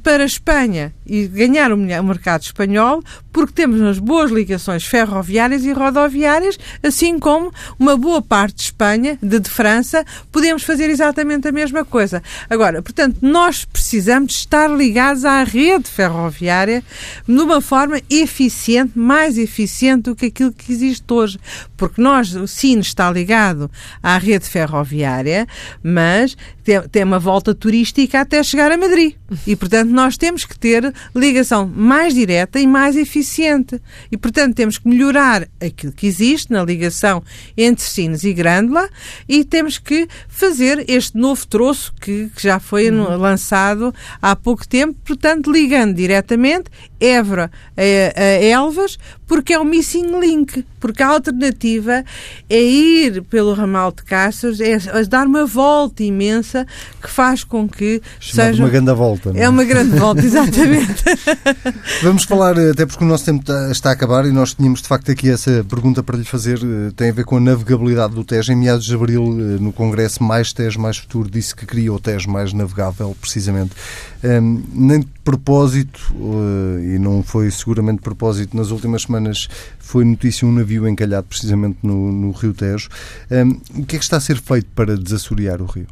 para 0.01 0.23
a 0.23 0.25
Espanha 0.25 0.93
e 1.05 1.27
ganhar 1.27 1.71
o 1.71 1.77
mercado 1.77 2.41
espanhol, 2.41 3.03
porque 3.31 3.53
temos 3.53 3.79
umas 3.79 3.99
boas 3.99 4.31
ligações 4.31 4.83
ferroviárias 4.85 5.63
e 5.63 5.71
rodoviárias, 5.71 6.57
assim 6.81 7.19
como 7.19 7.51
uma 7.77 7.95
boa 7.95 8.21
parte 8.21 8.55
de 8.55 8.63
Espanha, 8.63 9.17
de, 9.21 9.39
de 9.39 9.49
França, 9.49 10.03
podemos 10.31 10.63
fazer 10.63 10.89
exatamente 10.89 11.47
a 11.47 11.51
mesma 11.51 11.85
coisa. 11.85 12.23
Agora, 12.49 12.81
portanto, 12.81 13.17
nós 13.21 13.63
precisamos 13.63 14.35
estar 14.35 14.67
ligados 14.67 15.25
à 15.25 15.43
rede 15.43 15.87
ferroviária 15.89 16.83
de 17.27 17.39
uma 17.39 17.61
forma 17.61 18.01
eficiente, 18.09 18.97
mais 18.97 19.37
eficiente 19.37 20.03
do 20.03 20.15
que 20.15 20.27
aquilo 20.27 20.51
que 20.51 20.71
existe 20.71 21.05
hoje. 21.11 21.39
Porque 21.77 22.01
nós, 22.01 22.33
o 22.35 22.47
SIN 22.47 22.79
está 22.79 23.11
ligado 23.11 23.69
à 24.01 24.17
rede 24.17 24.45
ferroviária, 24.45 25.45
mas 25.83 26.35
tem, 26.63 26.81
tem 26.89 27.03
uma 27.03 27.19
volta 27.19 27.53
turística 27.53 28.21
até 28.21 28.41
chegar 28.41 28.71
a 28.71 28.77
Madrid. 28.77 28.94
E, 29.45 29.55
portanto, 29.55 29.89
nós 29.89 30.17
temos 30.17 30.45
que 30.45 30.57
ter 30.57 30.93
ligação 31.15 31.67
mais 31.67 32.13
direta 32.13 32.59
e 32.59 32.67
mais 32.67 32.95
eficiente. 32.95 33.81
E, 34.11 34.17
portanto, 34.17 34.55
temos 34.55 34.77
que 34.77 34.87
melhorar 34.87 35.47
aquilo 35.59 35.91
que 35.91 36.07
existe 36.07 36.51
na 36.51 36.63
ligação 36.63 37.23
entre 37.57 37.83
Sines 37.83 38.23
e 38.23 38.33
Grândola 38.33 38.89
e 39.27 39.43
temos 39.43 39.77
que 39.77 40.07
fazer 40.27 40.85
este 40.87 41.17
novo 41.17 41.45
troço 41.47 41.93
que, 41.99 42.29
que 42.35 42.43
já 42.43 42.59
foi 42.59 42.89
uhum. 42.89 43.17
lançado 43.17 43.93
há 44.21 44.35
pouco 44.35 44.67
tempo, 44.67 44.97
portanto, 45.03 45.51
ligando 45.51 45.93
diretamente 45.95 46.69
Évora 46.99 47.51
a, 47.77 48.19
a 48.19 48.43
Elvas, 48.43 48.97
porque 49.27 49.53
é 49.53 49.59
o 49.59 49.65
missing 49.65 50.19
link, 50.19 50.65
porque 50.79 51.03
a 51.03 51.07
alternativa 51.07 52.03
é 52.49 52.61
ir 52.61 53.23
pelo 53.23 53.53
ramal 53.53 53.91
de 53.91 54.03
Cáceres, 54.03 54.59
é, 54.59 54.73
é 54.73 55.03
dar 55.05 55.27
uma 55.27 55.45
volta 55.45 56.03
imensa 56.03 56.65
que 57.01 57.09
faz 57.09 57.43
com 57.43 57.67
que 57.67 58.01
Chamado 58.19 58.51
seja... 58.51 58.63
grande 58.85 58.93
volta. 58.93 59.31
É? 59.35 59.41
é? 59.41 59.49
uma 59.49 59.63
grande 59.63 59.97
volta, 59.97 60.21
exatamente. 60.25 61.03
Vamos 62.03 62.23
falar, 62.23 62.57
até 62.57 62.85
porque 62.85 63.03
o 63.03 63.07
nosso 63.07 63.25
tempo 63.25 63.43
está 63.71 63.89
a 63.89 63.93
acabar 63.93 64.25
e 64.25 64.31
nós 64.31 64.53
tínhamos 64.53 64.81
de 64.81 64.87
facto 64.87 65.11
aqui 65.11 65.29
essa 65.29 65.65
pergunta 65.67 66.03
para 66.03 66.17
lhe 66.17 66.23
fazer, 66.23 66.59
eh, 66.59 66.91
tem 66.95 67.09
a 67.09 67.13
ver 67.13 67.25
com 67.25 67.37
a 67.37 67.39
navegabilidade 67.39 68.13
do 68.13 68.23
Tejo. 68.23 68.51
Em 68.51 68.55
meados 68.55 68.85
de 68.85 68.93
abril, 68.93 69.23
eh, 69.23 69.61
no 69.61 69.73
Congresso 69.73 70.23
Mais 70.23 70.53
Tejo 70.53 70.79
Mais 70.79 70.97
Futuro, 70.97 71.29
disse 71.29 71.55
que 71.55 71.65
queria 71.65 71.91
o 71.91 71.99
Tejo 71.99 72.29
mais 72.29 72.53
navegável, 72.53 73.15
precisamente. 73.19 73.71
Um, 74.23 74.63
nem 74.73 74.99
de 75.01 75.07
propósito, 75.23 75.99
uh, 76.15 76.79
e 76.79 76.97
não 76.97 77.21
foi 77.21 77.51
seguramente 77.51 77.97
de 77.97 78.03
propósito, 78.03 78.57
nas 78.57 78.71
últimas 78.71 79.03
semanas 79.03 79.47
foi 79.79 80.03
notícia 80.03 80.47
um 80.47 80.51
navio 80.51 80.87
encalhado 80.87 81.27
precisamente 81.27 81.77
no, 81.83 82.11
no 82.11 82.31
Rio 82.31 82.53
Tejo. 82.53 82.89
Um, 83.29 83.81
o 83.81 83.85
que 83.85 83.95
é 83.95 83.99
que 83.99 84.05
está 84.05 84.17
a 84.17 84.19
ser 84.19 84.39
feito 84.39 84.67
para 84.75 84.97
desassorear 84.97 85.61
o 85.61 85.65
rio? 85.65 85.87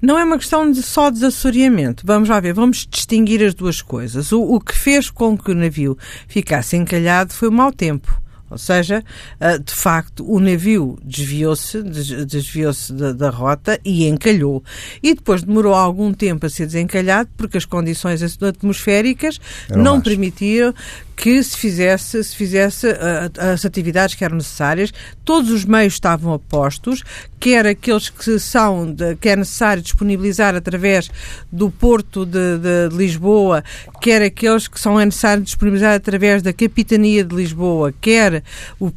Não 0.00 0.18
é 0.18 0.24
uma 0.24 0.38
questão 0.38 0.70
de 0.70 0.82
só 0.82 1.10
desassoreamento. 1.10 2.04
Vamos 2.06 2.28
lá 2.28 2.40
ver, 2.40 2.52
vamos 2.52 2.86
distinguir 2.90 3.42
as 3.42 3.54
duas 3.54 3.80
coisas. 3.80 4.32
O, 4.32 4.42
o 4.42 4.60
que 4.60 4.76
fez 4.76 5.10
com 5.10 5.36
que 5.36 5.50
o 5.50 5.54
navio 5.54 5.96
ficasse 6.26 6.76
encalhado 6.76 7.32
foi 7.32 7.48
o 7.48 7.52
mau 7.52 7.72
tempo. 7.72 8.22
Ou 8.52 8.58
seja, 8.58 9.02
uh, 9.40 9.58
de 9.58 9.72
facto, 9.72 10.30
o 10.30 10.38
navio 10.38 10.98
desviou-se, 11.02 11.82
desviou-se 11.82 12.92
da, 12.92 13.10
da, 13.10 13.30
rota 13.30 13.80
e 13.82 14.06
encalhou. 14.06 14.62
E 15.02 15.14
depois 15.14 15.42
demorou 15.42 15.72
algum 15.72 16.12
tempo 16.12 16.44
a 16.44 16.50
ser 16.50 16.66
desencalhado 16.66 17.30
porque 17.34 17.56
as 17.56 17.64
condições 17.64 18.22
atmosféricas 18.42 19.40
Era 19.70 19.82
não 19.82 19.92
mais. 19.92 20.04
permitiram 20.04 20.74
que 21.16 21.42
se 21.42 21.56
fizesse, 21.56 22.22
se 22.22 22.34
fizesse 22.34 22.88
uh, 22.88 23.52
as 23.52 23.64
atividades 23.64 24.14
que 24.14 24.24
eram 24.24 24.36
necessárias. 24.36 24.92
Todos 25.24 25.50
os 25.50 25.64
meios 25.64 25.94
estavam 25.94 26.32
apostos, 26.32 27.02
quer 27.38 27.66
aqueles 27.66 28.10
que 28.10 28.38
são 28.38 28.92
de, 28.92 29.16
que 29.16 29.28
é 29.28 29.36
necessário 29.36 29.82
disponibilizar 29.82 30.54
através 30.54 31.10
do 31.50 31.70
Porto 31.70 32.24
de, 32.24 32.58
de, 32.58 32.88
de 32.88 32.96
Lisboa, 32.96 33.62
quer 34.00 34.22
aqueles 34.22 34.68
que 34.68 34.80
são 34.80 34.98
necessários 34.98 35.44
disponibilizar 35.44 35.94
através 35.94 36.42
da 36.42 36.52
Capitania 36.52 37.24
de 37.24 37.34
Lisboa, 37.34 37.92
quer 38.00 38.42
o, 38.78 38.86
uh, 38.86 38.92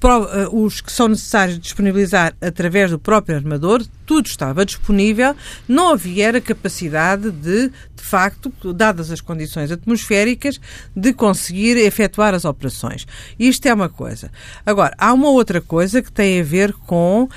os 0.51 0.82
que 0.82 0.91
são 0.91 1.08
necessários 1.08 1.59
disponibilizar 1.59 2.36
através 2.41 2.91
do 2.91 2.99
próprio 2.99 3.36
armador, 3.36 3.84
tudo 4.06 4.28
estava 4.28 4.66
disponível, 4.66 5.36
não 5.68 5.89
havia 5.91 6.26
a 6.30 6.41
capacidade 6.41 7.30
de, 7.32 7.70
de 7.70 8.03
facto, 8.03 8.51
dadas 8.74 9.12
as 9.12 9.22
condições 9.22 9.72
atmosféricas, 9.72 10.60
de 10.95 11.14
conseguir 11.14 11.78
efetuar 11.78 12.34
as 12.34 12.45
operações. 12.45 13.06
Isto 13.38 13.68
é 13.68 13.74
uma 13.74 13.89
coisa. 13.89 14.32
Agora, 14.66 14.95
há 14.97 15.14
uma 15.14 15.30
outra 15.30 15.62
coisa 15.62 16.01
que 16.01 16.12
tem 16.12 16.39
a 16.39 16.43
ver 16.43 16.74
com 16.74 17.24
uh, 17.24 17.30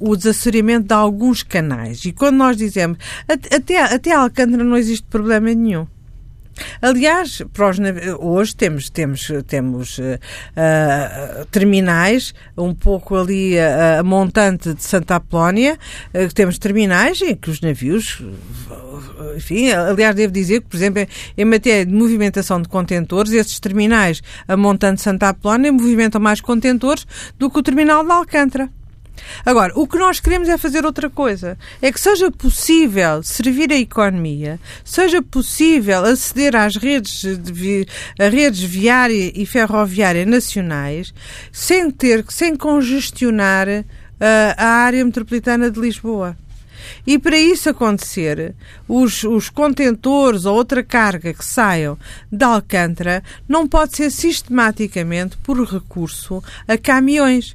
o 0.00 0.16
desassoreamento 0.16 0.88
de 0.88 0.94
alguns 0.94 1.42
canais. 1.42 2.04
E 2.04 2.12
quando 2.12 2.36
nós 2.36 2.56
dizemos, 2.56 2.98
até, 3.28 3.82
até 3.82 4.12
Alcântara 4.12 4.64
não 4.64 4.76
existe 4.76 5.06
problema 5.08 5.52
nenhum. 5.54 5.86
Aliás, 6.80 7.42
hoje 8.18 8.56
temos, 8.56 8.90
temos, 8.90 9.30
temos 9.46 9.98
uh, 9.98 10.18
terminais, 11.50 12.34
um 12.56 12.74
pouco 12.74 13.16
ali 13.16 13.58
a, 13.58 14.00
a 14.00 14.02
montante 14.02 14.74
de 14.74 14.82
Santa 14.82 15.16
Apolónia, 15.16 15.78
uh, 16.14 16.32
temos 16.34 16.58
terminais 16.58 17.20
em 17.22 17.34
que 17.34 17.50
os 17.50 17.60
navios, 17.60 18.22
enfim, 19.36 19.70
aliás, 19.70 20.14
devo 20.14 20.32
dizer 20.32 20.60
que, 20.62 20.68
por 20.68 20.76
exemplo, 20.76 21.06
em 21.36 21.44
matéria 21.44 21.86
de 21.86 21.92
movimentação 21.92 22.60
de 22.60 22.68
contentores, 22.68 23.32
esses 23.32 23.58
terminais 23.60 24.22
a 24.46 24.56
montante 24.56 24.96
de 24.96 25.02
Santa 25.02 25.28
Apolónia 25.28 25.72
movimentam 25.72 26.20
mais 26.20 26.40
contentores 26.40 27.06
do 27.38 27.50
que 27.50 27.58
o 27.58 27.62
terminal 27.62 28.04
de 28.04 28.10
Alcântara. 28.10 28.81
Agora, 29.44 29.72
o 29.76 29.86
que 29.86 29.98
nós 29.98 30.20
queremos 30.20 30.48
é 30.48 30.56
fazer 30.56 30.84
outra 30.84 31.10
coisa. 31.10 31.58
É 31.80 31.90
que 31.90 32.00
seja 32.00 32.30
possível 32.30 33.22
servir 33.22 33.72
a 33.72 33.76
economia, 33.76 34.60
seja 34.84 35.22
possível 35.22 36.04
aceder 36.04 36.54
às 36.56 36.76
redes, 36.76 37.22
de, 37.38 37.86
a 38.18 38.28
redes 38.28 38.62
viária 38.62 39.32
e 39.34 39.44
ferroviária 39.46 40.24
nacionais 40.24 41.12
sem 41.50 41.90
ter, 41.90 42.24
sem 42.28 42.56
congestionar 42.56 43.68
uh, 43.68 43.84
a 44.56 44.66
área 44.66 45.04
metropolitana 45.04 45.70
de 45.70 45.80
Lisboa. 45.80 46.36
E 47.06 47.18
para 47.18 47.36
isso 47.36 47.68
acontecer, 47.68 48.54
os, 48.88 49.24
os 49.24 49.48
contentores 49.48 50.44
ou 50.44 50.54
outra 50.54 50.82
carga 50.82 51.32
que 51.32 51.44
saiam 51.44 51.98
de 52.30 52.44
Alcântara 52.44 53.22
não 53.48 53.66
pode 53.66 53.96
ser 53.96 54.10
sistematicamente 54.10 55.36
por 55.38 55.62
recurso 55.64 56.42
a 56.66 56.76
caminhões 56.76 57.54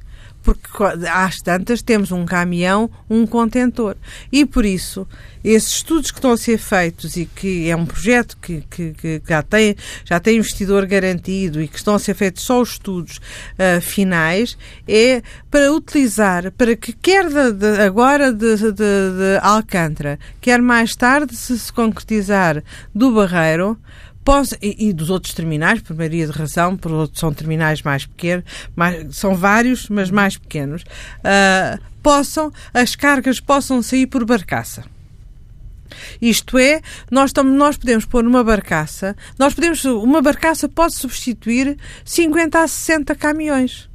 porque 0.54 1.06
às 1.06 1.36
tantas 1.36 1.82
temos 1.82 2.10
um 2.10 2.24
caminhão, 2.24 2.90
um 3.08 3.26
contentor. 3.26 3.96
E 4.32 4.46
por 4.46 4.64
isso, 4.64 5.06
esses 5.44 5.72
estudos 5.72 6.10
que 6.10 6.18
estão 6.18 6.30
a 6.30 6.36
ser 6.38 6.56
feitos 6.56 7.16
e 7.16 7.26
que 7.26 7.68
é 7.68 7.76
um 7.76 7.84
projeto 7.84 8.36
que, 8.40 8.62
que, 8.70 8.92
que 8.94 9.22
já, 9.28 9.42
tem, 9.42 9.76
já 10.06 10.18
tem 10.18 10.38
investidor 10.38 10.86
garantido 10.86 11.60
e 11.60 11.68
que 11.68 11.76
estão 11.76 11.94
a 11.94 11.98
ser 11.98 12.14
feitos 12.14 12.44
só 12.44 12.62
os 12.62 12.70
estudos 12.70 13.18
uh, 13.18 13.80
finais, 13.82 14.56
é 14.86 15.22
para 15.50 15.70
utilizar, 15.70 16.50
para 16.52 16.74
que 16.74 16.94
quer 16.94 17.28
de, 17.28 17.52
de, 17.52 17.82
agora 17.82 18.32
de, 18.32 18.56
de, 18.56 18.72
de 18.72 19.38
Alcântara, 19.42 20.18
quer 20.40 20.62
mais 20.62 20.96
tarde 20.96 21.36
se 21.36 21.58
se 21.58 21.72
concretizar 21.72 22.62
do 22.94 23.12
Barreiro, 23.12 23.78
e, 24.60 24.88
e, 24.88 24.92
dos 24.92 25.10
outros 25.10 25.32
terminais, 25.32 25.80
por 25.80 25.96
maioria 25.96 26.26
de 26.26 26.32
razão, 26.32 26.76
por 26.76 26.92
outros 26.92 27.18
são 27.18 27.32
terminais 27.32 27.82
mais 27.82 28.04
pequenos, 28.04 28.44
mais, 28.76 29.16
são 29.16 29.34
vários, 29.34 29.88
mas 29.88 30.10
mais 30.10 30.36
pequenos, 30.36 30.82
uh, 30.82 31.82
possam, 32.02 32.52
as 32.74 32.94
cargas 32.94 33.40
possam 33.40 33.82
sair 33.82 34.06
por 34.06 34.24
barcaça. 34.24 34.84
Isto 36.20 36.58
é, 36.58 36.82
nós, 37.10 37.32
nós 37.32 37.78
podemos 37.78 38.04
pôr 38.04 38.22
numa 38.22 38.44
barcaça, 38.44 39.16
nós 39.38 39.54
podemos, 39.54 39.84
uma 39.84 40.20
barcaça 40.20 40.68
pode 40.68 40.94
substituir 40.94 41.78
50 42.04 42.60
a 42.60 42.68
60 42.68 43.14
caminhões. 43.14 43.87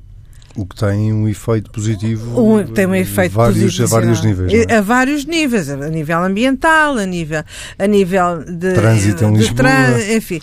O 0.56 0.66
que 0.68 0.76
tem 0.76 1.12
um 1.12 1.28
efeito 1.28 1.72
positivo 1.72 2.40
um, 2.40 2.64
tem 2.64 2.86
um 2.86 2.94
efeito 2.94 3.34
vários, 3.34 3.60
positivo, 3.60 3.84
a 3.84 3.88
vários 3.88 4.24
níveis. 4.24 4.54
É? 4.54 4.76
A 4.76 4.82
vários 4.82 5.26
níveis, 5.26 5.70
a 5.70 5.90
nível 5.90 6.20
ambiental, 6.20 6.98
a 6.98 7.06
nível, 7.06 7.44
a 7.80 7.88
nível 7.88 8.44
de 8.46 8.74
trânsito 8.74 9.24
em 9.26 9.36
Lisboa. 9.36 10.14
enfim, 10.16 10.42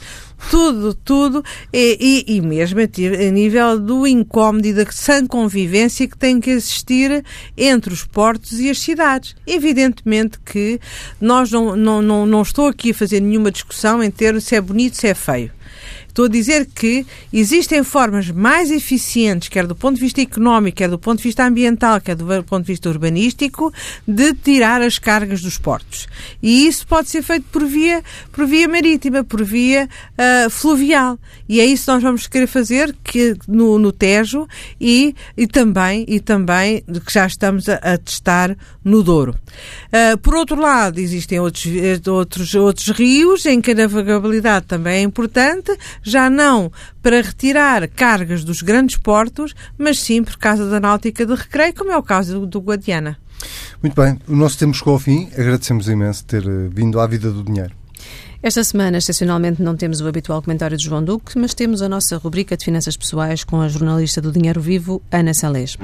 tudo, 0.49 0.95
tudo, 0.95 1.45
e, 1.73 2.25
e, 2.27 2.37
e, 2.37 2.41
mesmo 2.41 2.81
a 2.81 3.31
nível 3.31 3.79
do 3.79 4.07
incómodo 4.07 4.67
e 4.67 4.73
da 4.73 4.91
sã 4.91 5.27
convivência 5.27 6.09
que 6.09 6.17
tem 6.17 6.41
que 6.41 6.51
existir 6.51 7.25
entre 7.57 7.93
os 7.93 8.05
portos 8.05 8.59
e 8.59 8.71
as 8.71 8.79
cidades. 8.79 9.37
Evidentemente 9.47 10.39
que 10.41 10.81
nós 11.21 11.51
não, 11.51 11.77
não, 11.77 12.01
não, 12.01 12.27
não 12.27 12.43
estou 12.43 12.69
aqui 12.69 12.91
a 12.91 12.95
fazer 12.95 13.21
nenhuma 13.21 13.51
discussão 13.51 14.03
em 14.03 14.11
termos 14.11 14.45
se 14.45 14.57
é 14.57 14.61
bonito, 14.61 14.97
se 14.97 15.09
é 15.09 15.15
feio. 15.15 15.53
Estou 16.11 16.25
a 16.25 16.29
dizer 16.29 16.67
que 16.67 17.07
existem 17.33 17.85
formas 17.85 18.31
mais 18.31 18.69
eficientes, 18.71 19.49
quer 19.49 19.65
do 19.65 19.77
ponto 19.77 19.95
de 19.95 20.01
vista 20.01 20.21
económico, 20.21 20.79
quer 20.79 20.89
do 20.89 20.99
ponto 20.99 21.19
de 21.19 21.23
vista 21.23 21.45
ambiental, 21.47 22.01
quer 22.01 22.17
do 22.17 22.27
ponto 22.43 22.65
de 22.65 22.73
vista 22.73 22.89
urbanístico, 22.89 23.73
de 24.07 24.35
tirar 24.35 24.83
as 24.83 24.99
cargas 24.99 25.41
dos 25.41 25.57
portos. 25.57 26.09
E 26.43 26.67
isso 26.67 26.85
pode 26.85 27.09
ser 27.09 27.23
feito 27.23 27.47
por 27.53 27.65
via, 27.65 28.03
por 28.33 28.45
via 28.45 28.69
marítima, 28.69 29.23
por 29.23 29.45
via 29.45 29.89
uh, 30.19 30.51
fluvial. 30.51 31.17
E 31.49 31.61
é 31.61 31.65
isso 31.65 31.85
que 31.85 31.93
nós 31.93 32.03
vamos 32.03 32.27
querer 32.27 32.49
fazer 32.49 32.95
que, 33.05 33.37
no, 33.47 33.79
no 33.79 33.93
Tejo 33.93 34.49
e, 34.81 35.15
e, 35.37 35.47
também, 35.47 36.05
e 36.09 36.19
também 36.19 36.83
que 37.07 37.13
já 37.13 37.25
estamos 37.25 37.69
a, 37.69 37.75
a 37.75 37.99
testar 37.99 38.57
no 38.85 39.03
Douro. 39.03 39.37
Uh, 39.87 40.19
por 40.19 40.35
outro 40.35 40.61
lado, 40.61 40.99
existem 40.99 41.39
outros, 41.39 41.67
outros, 42.09 42.55
outros 42.55 42.89
rios 42.89 43.47
em 43.47 43.61
que 43.61 43.71
a 43.71 43.75
navegabilidade 43.75 44.67
também 44.67 44.97
é 44.97 45.03
importante, 45.03 45.71
já 46.03 46.31
não 46.31 46.71
para 47.03 47.23
retirar 47.23 47.89
cargas 47.89 48.45
dos 48.45 48.63
grandes 48.63 48.97
portos, 48.97 49.55
mas 49.79 49.99
sim 49.99 50.23
por 50.23 50.37
causa 50.37 50.69
da 50.69 50.81
náutica 50.81 51.25
de 51.27 51.35
recreio, 51.35 51.75
como 51.75 51.93
é 51.93 51.97
o 51.97 52.03
caso 52.03 52.47
do 52.47 52.61
Guadiana. 52.61 53.19
Muito 53.83 53.95
bem, 54.01 54.19
o 54.29 54.37
nosso 54.37 54.59
tempo 54.59 54.75
chegou 54.75 54.95
ao 54.95 54.99
fim. 54.99 55.29
Agradecemos 55.33 55.89
imenso 55.89 56.25
ter 56.25 56.47
eh, 56.47 56.69
vindo 56.71 57.01
à 57.01 57.07
vida 57.07 57.31
do 57.31 57.43
dinheiro. 57.43 57.75
Esta 58.43 58.65
semana, 58.65 58.97
excepcionalmente, 58.97 59.63
não 59.63 59.77
temos 59.77 60.01
o 60.01 60.09
habitual 60.09 60.41
comentário 60.41 60.77
de 60.77 60.85
João 60.85 61.05
Duque, 61.05 61.39
mas 61.39 61.53
temos 61.53 61.83
a 61.83 61.89
nossa 61.89 62.17
rubrica 62.17 62.57
de 62.57 62.65
finanças 62.65 62.97
pessoais 62.97 63.45
com 63.45 63.61
a 63.61 63.69
jornalista 63.69 64.21
do 64.21 64.33
Dinheiro 64.33 64.61
Vivo, 64.63 65.03
Ana 65.11 65.35
Salés. 65.35 65.77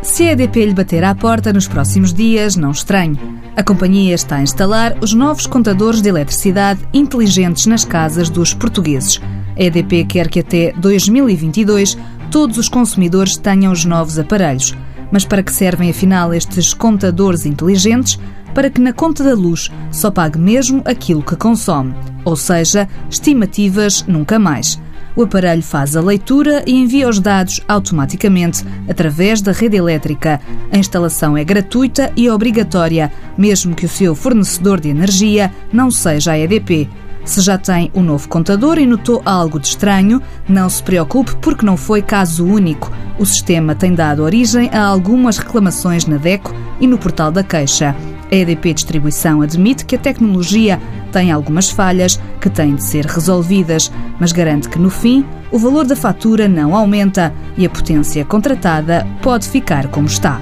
Se 0.00 0.28
a 0.28 0.32
EDP 0.32 0.66
lhe 0.66 0.74
bater 0.74 1.02
à 1.02 1.14
porta 1.14 1.52
nos 1.52 1.66
próximos 1.66 2.14
dias, 2.14 2.54
não 2.54 2.70
estranhe. 2.70 3.18
A 3.56 3.64
companhia 3.64 4.14
está 4.14 4.36
a 4.36 4.42
instalar 4.42 4.96
os 5.00 5.12
novos 5.12 5.46
contadores 5.46 6.00
de 6.00 6.08
eletricidade 6.08 6.80
inteligentes 6.94 7.66
nas 7.66 7.84
casas 7.84 8.30
dos 8.30 8.54
portugueses. 8.54 9.20
A 9.56 9.62
EDP 9.62 10.04
quer 10.04 10.28
que 10.28 10.40
até 10.40 10.72
2022 10.72 11.98
todos 12.30 12.58
os 12.58 12.68
consumidores 12.68 13.36
tenham 13.36 13.72
os 13.72 13.84
novos 13.84 14.18
aparelhos. 14.18 14.74
Mas 15.10 15.24
para 15.24 15.42
que 15.42 15.52
servem 15.52 15.90
afinal 15.90 16.32
estes 16.32 16.72
contadores 16.72 17.44
inteligentes? 17.44 18.20
Para 18.54 18.70
que 18.70 18.80
na 18.80 18.92
conta 18.92 19.24
da 19.24 19.34
luz 19.34 19.70
só 19.90 20.10
pague 20.10 20.38
mesmo 20.38 20.80
aquilo 20.84 21.22
que 21.22 21.36
consome, 21.36 21.94
ou 22.24 22.36
seja, 22.36 22.88
estimativas 23.10 24.04
nunca 24.06 24.38
mais. 24.38 24.80
O 25.18 25.24
aparelho 25.24 25.64
faz 25.64 25.96
a 25.96 26.00
leitura 26.00 26.62
e 26.64 26.72
envia 26.72 27.08
os 27.08 27.18
dados 27.18 27.60
automaticamente 27.66 28.64
através 28.88 29.42
da 29.42 29.50
rede 29.50 29.76
elétrica. 29.76 30.40
A 30.70 30.78
instalação 30.78 31.36
é 31.36 31.42
gratuita 31.42 32.12
e 32.16 32.30
obrigatória, 32.30 33.10
mesmo 33.36 33.74
que 33.74 33.84
o 33.84 33.88
seu 33.88 34.14
fornecedor 34.14 34.78
de 34.78 34.88
energia 34.88 35.52
não 35.72 35.90
seja 35.90 36.30
a 36.30 36.38
EDP. 36.38 36.88
Se 37.24 37.40
já 37.40 37.58
tem 37.58 37.90
o 37.94 37.98
um 37.98 38.02
novo 38.04 38.28
contador 38.28 38.78
e 38.78 38.86
notou 38.86 39.20
algo 39.24 39.58
de 39.58 39.66
estranho, 39.66 40.22
não 40.48 40.68
se 40.68 40.84
preocupe 40.84 41.34
porque 41.42 41.66
não 41.66 41.76
foi 41.76 42.00
caso 42.00 42.46
único. 42.46 42.92
O 43.18 43.26
sistema 43.26 43.74
tem 43.74 43.94
dado 43.94 44.22
origem 44.22 44.70
a 44.72 44.86
algumas 44.86 45.36
reclamações 45.36 46.06
na 46.06 46.16
DECO 46.16 46.54
e 46.80 46.86
no 46.86 46.96
portal 46.96 47.32
da 47.32 47.42
queixa. 47.42 47.92
A 48.30 48.34
EDP 48.34 48.74
Distribuição 48.74 49.40
admite 49.40 49.84
que 49.84 49.96
a 49.96 49.98
tecnologia 49.98 50.80
tem 51.12 51.32
algumas 51.32 51.70
falhas 51.70 52.20
que 52.40 52.50
têm 52.50 52.74
de 52.74 52.84
ser 52.84 53.06
resolvidas, 53.06 53.90
mas 54.20 54.32
garante 54.32 54.68
que 54.68 54.78
no 54.78 54.90
fim 54.90 55.24
o 55.50 55.58
valor 55.58 55.86
da 55.86 55.96
fatura 55.96 56.46
não 56.46 56.76
aumenta 56.76 57.32
e 57.56 57.64
a 57.64 57.70
potência 57.70 58.24
contratada 58.24 59.06
pode 59.22 59.48
ficar 59.48 59.88
como 59.88 60.06
está. 60.06 60.40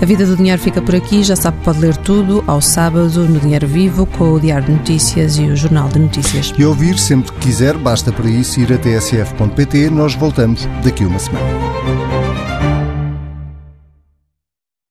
A 0.00 0.04
vida 0.04 0.26
do 0.26 0.36
dinheiro 0.36 0.60
fica 0.60 0.82
por 0.82 0.94
aqui, 0.94 1.22
já 1.22 1.34
sabe 1.34 1.56
que 1.58 1.64
pode 1.64 1.80
ler 1.80 1.96
tudo 1.96 2.44
ao 2.46 2.60
sábado 2.60 3.26
no 3.26 3.40
Dinheiro 3.40 3.66
Vivo 3.66 4.04
com 4.04 4.34
o 4.34 4.40
Diário 4.40 4.66
de 4.66 4.72
Notícias 4.72 5.38
e 5.38 5.44
o 5.44 5.56
Jornal 5.56 5.88
de 5.88 5.98
Notícias. 5.98 6.52
E 6.56 6.64
ouvir 6.64 6.98
sempre 6.98 7.32
que 7.32 7.38
quiser, 7.38 7.78
basta 7.78 8.12
para 8.12 8.28
isso 8.28 8.60
ir 8.60 8.70
a 8.72 8.76
tsf.pt. 8.76 9.88
Nós 9.88 10.14
voltamos 10.14 10.68
daqui 10.84 11.04
uma 11.04 11.18
semana. 11.18 11.48